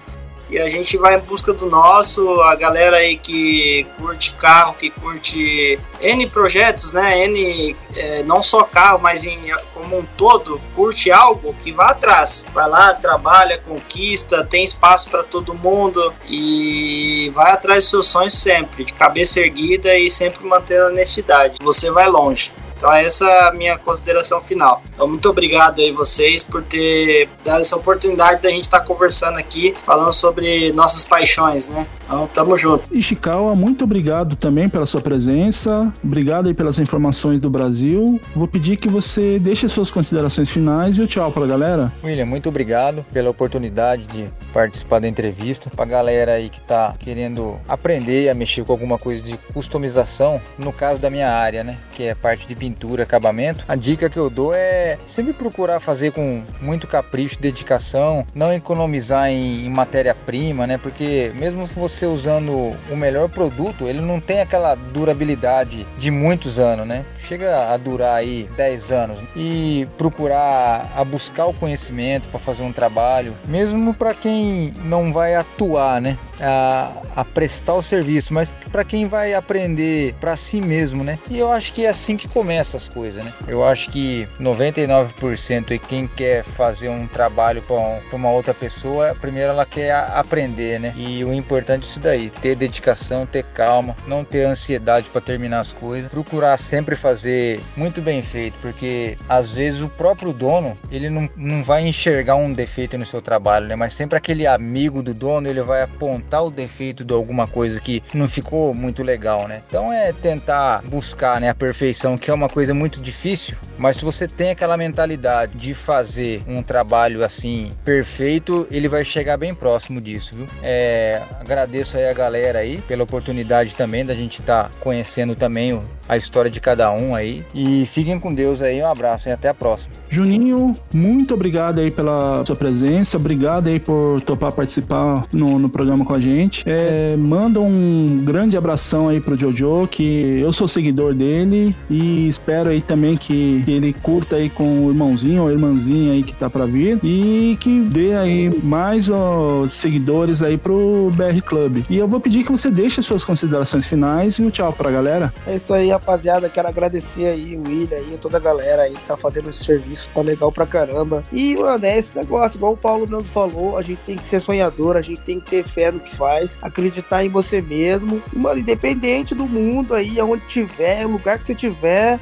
[0.51, 4.89] E a gente vai em busca do nosso, a galera aí que curte carro, que
[4.89, 7.27] curte N projetos, né?
[7.27, 9.39] N, é, não só carro, mas em,
[9.75, 12.47] como um todo, curte algo que vá atrás.
[12.55, 18.33] Vai lá, trabalha, conquista, tem espaço para todo mundo e vai atrás dos seus sonhos
[18.33, 21.59] sempre, de cabeça erguida e sempre mantendo a honestidade.
[21.61, 22.51] Você vai longe.
[22.79, 24.83] Então essa é a minha consideração final.
[24.95, 29.75] Então muito obrigado aí vocês por ter dado essa oportunidade da gente estar conversando aqui,
[29.85, 31.87] falando sobre nossas paixões, né?
[32.09, 32.97] Então tamo junto.
[32.97, 35.93] Ishikawa, muito obrigado também pela sua presença.
[36.03, 38.19] Obrigado aí pelas informações do Brasil.
[38.35, 41.93] Vou pedir que você deixe suas considerações finais e o tchau pra galera.
[42.03, 45.69] William, muito obrigado pela oportunidade de participar da entrevista.
[45.69, 50.73] Pra galera aí que tá querendo aprender a mexer com alguma coisa de customização, no
[50.73, 51.77] caso da minha área, né?
[51.93, 53.67] Que é parte de pintura, acabamento.
[53.69, 59.29] A dica que eu dou é sempre procurar fazer com muito capricho, dedicação, não economizar
[59.29, 60.79] em, em matéria-prima, né?
[60.79, 66.87] Porque mesmo você usando o melhor produto, ele não tem aquela durabilidade de muitos anos,
[66.87, 67.05] né?
[67.19, 72.73] Chega a durar aí 10 anos e procurar a buscar o conhecimento para fazer um
[72.73, 76.19] trabalho, mesmo para quem não vai atuar, né?
[76.41, 81.19] A, a prestar o serviço, mas para quem vai aprender para si mesmo, né?
[81.29, 83.33] E eu acho que é assim que começa as coisas, né?
[83.49, 89.17] Eu acho que 99% e quem quer fazer um trabalho para um, uma outra pessoa,
[89.21, 90.95] primeiro ela quer aprender, né?
[90.97, 95.73] E o importante isso daí, ter dedicação, ter calma, não ter ansiedade para terminar as
[95.73, 101.29] coisas, procurar sempre fazer muito bem feito, porque às vezes o próprio dono, ele não,
[101.37, 103.77] não vai enxergar um defeito no seu trabalho, né?
[103.77, 108.03] Mas sempre aquele amigo do dono, ele vai apontar o defeito de alguma coisa que
[108.15, 109.63] não ficou muito legal, né?
[109.69, 114.05] Então é tentar buscar, né, a perfeição, que é uma coisa muito difícil, mas se
[114.05, 120.01] você tem aquela mentalidade de fazer um trabalho assim perfeito, ele vai chegar bem próximo
[120.01, 120.47] disso, viu?
[120.63, 125.73] É, agradeço aí a galera aí pela oportunidade também da gente estar tá conhecendo também
[125.73, 127.45] o, a história de cada um aí.
[127.55, 129.93] E fiquem com Deus aí, um abraço e até a próxima.
[130.09, 136.05] Juninho, muito obrigado aí pela sua presença, obrigado aí por topar participar no, no programa
[136.05, 136.63] com a gente.
[136.67, 142.71] É, manda um grande abração aí pro Jojo, que eu sou seguidor dele e espero
[142.71, 146.49] aí também que, que ele curta aí com o irmãozinho ou irmãzinha aí que tá
[146.49, 151.85] para vir e que dê aí mais ó, seguidores aí pro BR Club.
[151.91, 155.33] E eu vou pedir que você deixe suas considerações finais e o tchau pra galera.
[155.47, 156.49] É isso aí, rapaziada.
[156.49, 160.09] Quero agradecer aí o William aí, toda a galera aí que tá fazendo esse serviço,
[160.15, 161.23] tá legal pra caramba.
[161.33, 164.41] E, mano, é esse negócio, igual o Paulo mesmo falou, a gente tem que ser
[164.41, 168.23] sonhador, a gente tem que ter fé no que faz, acreditar em você mesmo.
[168.33, 172.19] E, mano, independente do mundo aí, aonde tiver, o lugar que você tiver,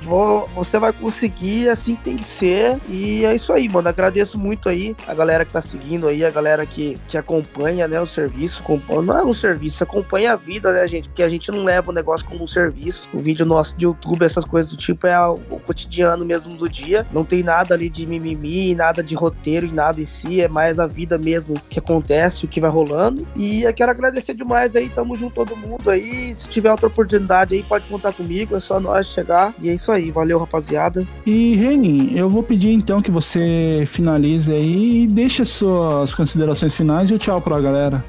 [0.55, 2.79] você vai conseguir seguir, assim tem que ser.
[2.89, 3.89] E é isso aí, mano.
[3.89, 8.01] Agradeço muito aí a galera que tá seguindo aí, a galera que, que acompanha, né,
[8.01, 8.63] o serviço.
[9.05, 11.09] Não é um serviço, acompanha a vida, né, gente?
[11.09, 13.09] Porque a gente não leva o negócio como um serviço.
[13.13, 17.07] O vídeo nosso de YouTube, essas coisas do tipo, é o cotidiano mesmo do dia.
[17.13, 20.41] Não tem nada ali de mimimi, nada de roteiro e nada em si.
[20.41, 23.27] É mais a vida mesmo que acontece, o que vai rolando.
[23.35, 24.89] E eu quero agradecer demais aí.
[24.89, 26.35] Tamo junto todo mundo aí.
[26.35, 28.57] Se tiver outra oportunidade aí, pode contar comigo.
[28.57, 29.55] É só nós chegar.
[29.61, 30.11] E é isso aí.
[30.11, 31.07] Valeu, rapaziada.
[31.25, 37.11] E Reni, eu vou pedir então que você finalize aí e deixe suas considerações finais
[37.11, 38.05] e o tchau pra galera.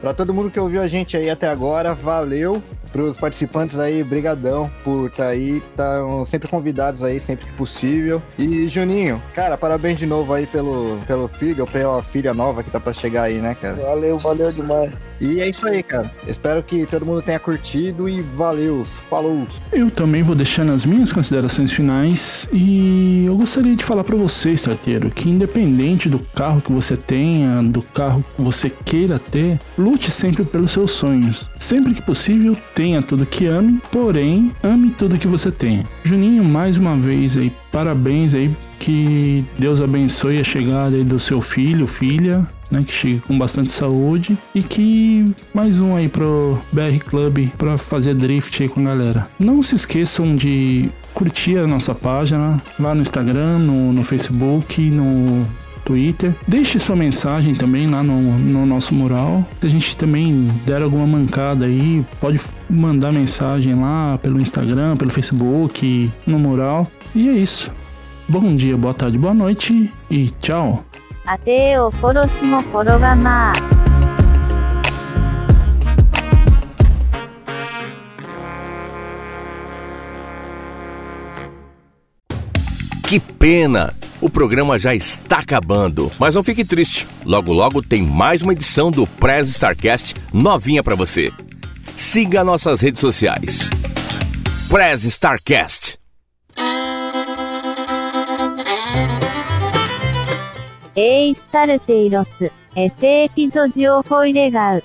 [0.00, 2.62] Pra todo mundo que ouviu a gente aí até agora, valeu.
[2.90, 8.22] Pros participantes aí, brigadão por estar tá aí, estão sempre convidados aí, sempre que possível.
[8.38, 12.70] E Juninho, cara, parabéns de novo aí pelo, pelo filho, ou pela filha nova que
[12.70, 13.76] tá pra chegar aí, né, cara?
[13.76, 15.00] Valeu, valeu demais.
[15.20, 16.10] E é isso aí, cara.
[16.26, 19.46] Espero que todo mundo tenha curtido e valeu, falou.
[19.72, 24.52] Eu também vou deixando as minhas considerações finais e eu gostaria de falar para você,
[24.52, 30.10] starteiro, que independente do carro que você tenha, do carro que você queira ter, lute
[30.10, 31.48] sempre pelos seus sonhos.
[31.56, 35.82] Sempre que possível, tenha tudo que ame, porém, ame tudo que você tem.
[36.04, 41.42] Juninho, mais uma vez aí, parabéns aí, que Deus abençoe a chegada aí do seu
[41.42, 47.00] filho, filha, né, que chegue com bastante saúde e que mais um aí pro BR
[47.04, 49.24] Club para fazer drift aí com a galera.
[49.40, 55.44] Não se esqueçam de curtir a nossa página lá no Instagram, no, no Facebook, no
[55.88, 56.34] Twitter.
[56.46, 59.42] Deixe sua mensagem também lá no, no nosso mural.
[59.58, 65.10] Se a gente também der alguma mancada aí, pode mandar mensagem lá pelo Instagram, pelo
[65.10, 66.86] Facebook, no mural.
[67.14, 67.72] E é isso.
[68.28, 70.84] Bom dia, boa tarde, boa noite e tchau.
[71.24, 73.52] Até o próximo programa.
[83.08, 83.94] Que pena!
[84.20, 87.08] O programa já está acabando, mas não fique triste.
[87.24, 91.32] Logo logo tem mais uma edição do Press Starcast novinha para você.
[91.96, 93.66] Siga nossas redes sociais.
[94.68, 95.98] Press Starcast.
[100.94, 102.28] Ei, Starteiros,
[102.76, 104.82] esse episódio foi legal.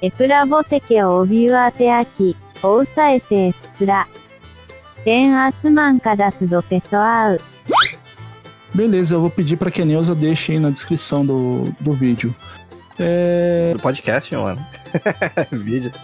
[0.00, 4.06] E pra você que ouviu até aqui, ouça esse extra.
[5.04, 7.36] Tem as mancadas do pessoal.
[8.74, 12.34] Beleza, eu vou pedir para que a Neuza deixe aí na descrição do, do vídeo.
[12.98, 13.72] É...
[13.74, 14.64] Do podcast, mano.
[15.52, 15.92] vídeo.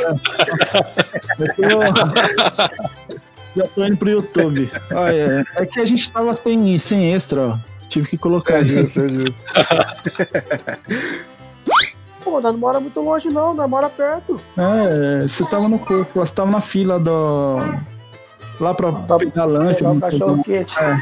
[3.56, 4.70] Já tô indo pro YouTube.
[4.90, 5.44] Ah, é.
[5.56, 7.56] é que a gente tava sem, sem extra, ó.
[7.88, 8.58] Tive que colocar.
[8.58, 9.36] É justo, é justo.
[12.24, 14.40] Pô, não mora muito longe não, não mora perto.
[14.56, 17.58] É, você tava no corpo, você tava na fila do...
[18.60, 19.84] Lá pra tá, pegar lanche.
[19.84, 20.78] O cachorro quente.
[20.78, 20.96] É.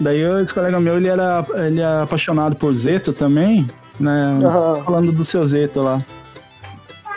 [0.00, 3.66] Daí esse colega meu, ele era ele é apaixonado por Zeto também,
[3.98, 4.36] né?
[4.40, 4.84] Uhum.
[4.84, 5.98] Falando do seu Zeto lá.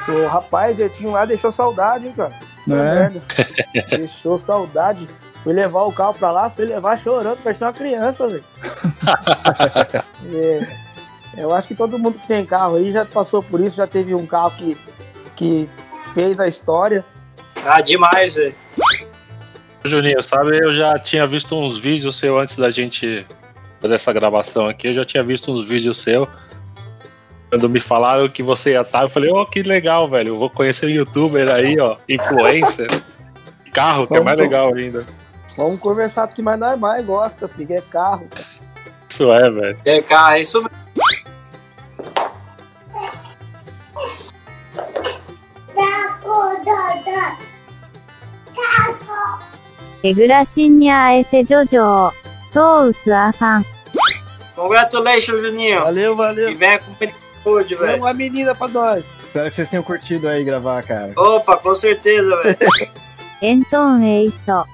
[0.06, 2.34] Seu rapaz, Zetinho lá deixou saudade, hein, cara.
[2.70, 3.12] É.
[3.98, 5.08] deixou saudade.
[5.44, 8.44] Fui levar o carro pra lá, fui levar chorando, parecia uma criança, velho.
[10.34, 10.68] é,
[11.38, 14.14] eu acho que todo mundo que tem carro aí já passou por isso, já teve
[14.14, 14.78] um carro que,
[15.36, 15.70] que
[16.14, 17.04] fez a história.
[17.66, 18.56] Ah, demais, velho.
[19.84, 23.26] Juninho, sabe, eu já tinha visto uns vídeos seu antes da gente
[23.82, 26.28] fazer essa gravação aqui, eu já tinha visto uns vídeos seu.
[27.50, 30.30] Quando me falaram que você ia estar, eu falei, oh, que legal, velho.
[30.30, 32.90] Eu vou conhecer um youtuber aí, ó, influencer.
[33.74, 35.06] Carro, que é mais legal ainda.
[35.58, 38.28] Vamos conversar do que mais nós mais gosta, filho, é carro.
[39.10, 39.80] Isso é, velho.
[39.86, 40.81] É carro, é isso mesmo.
[50.03, 52.13] エグラシンニャエセジョジョ
[52.53, 53.65] トウスアファン。
[54.57, 55.81] Congratulations, Juninho.
[55.85, 56.51] Valeu, valeu.
[56.51, 56.95] E venha com
[57.45, 57.99] saúde, velho.
[57.99, 59.05] uma menina pra nós.
[59.27, 61.13] Espero que vocês tenham curtido aí gravar, cara.
[61.17, 62.57] Opa, com certeza, velho.
[63.43, 64.67] エントンエイスト、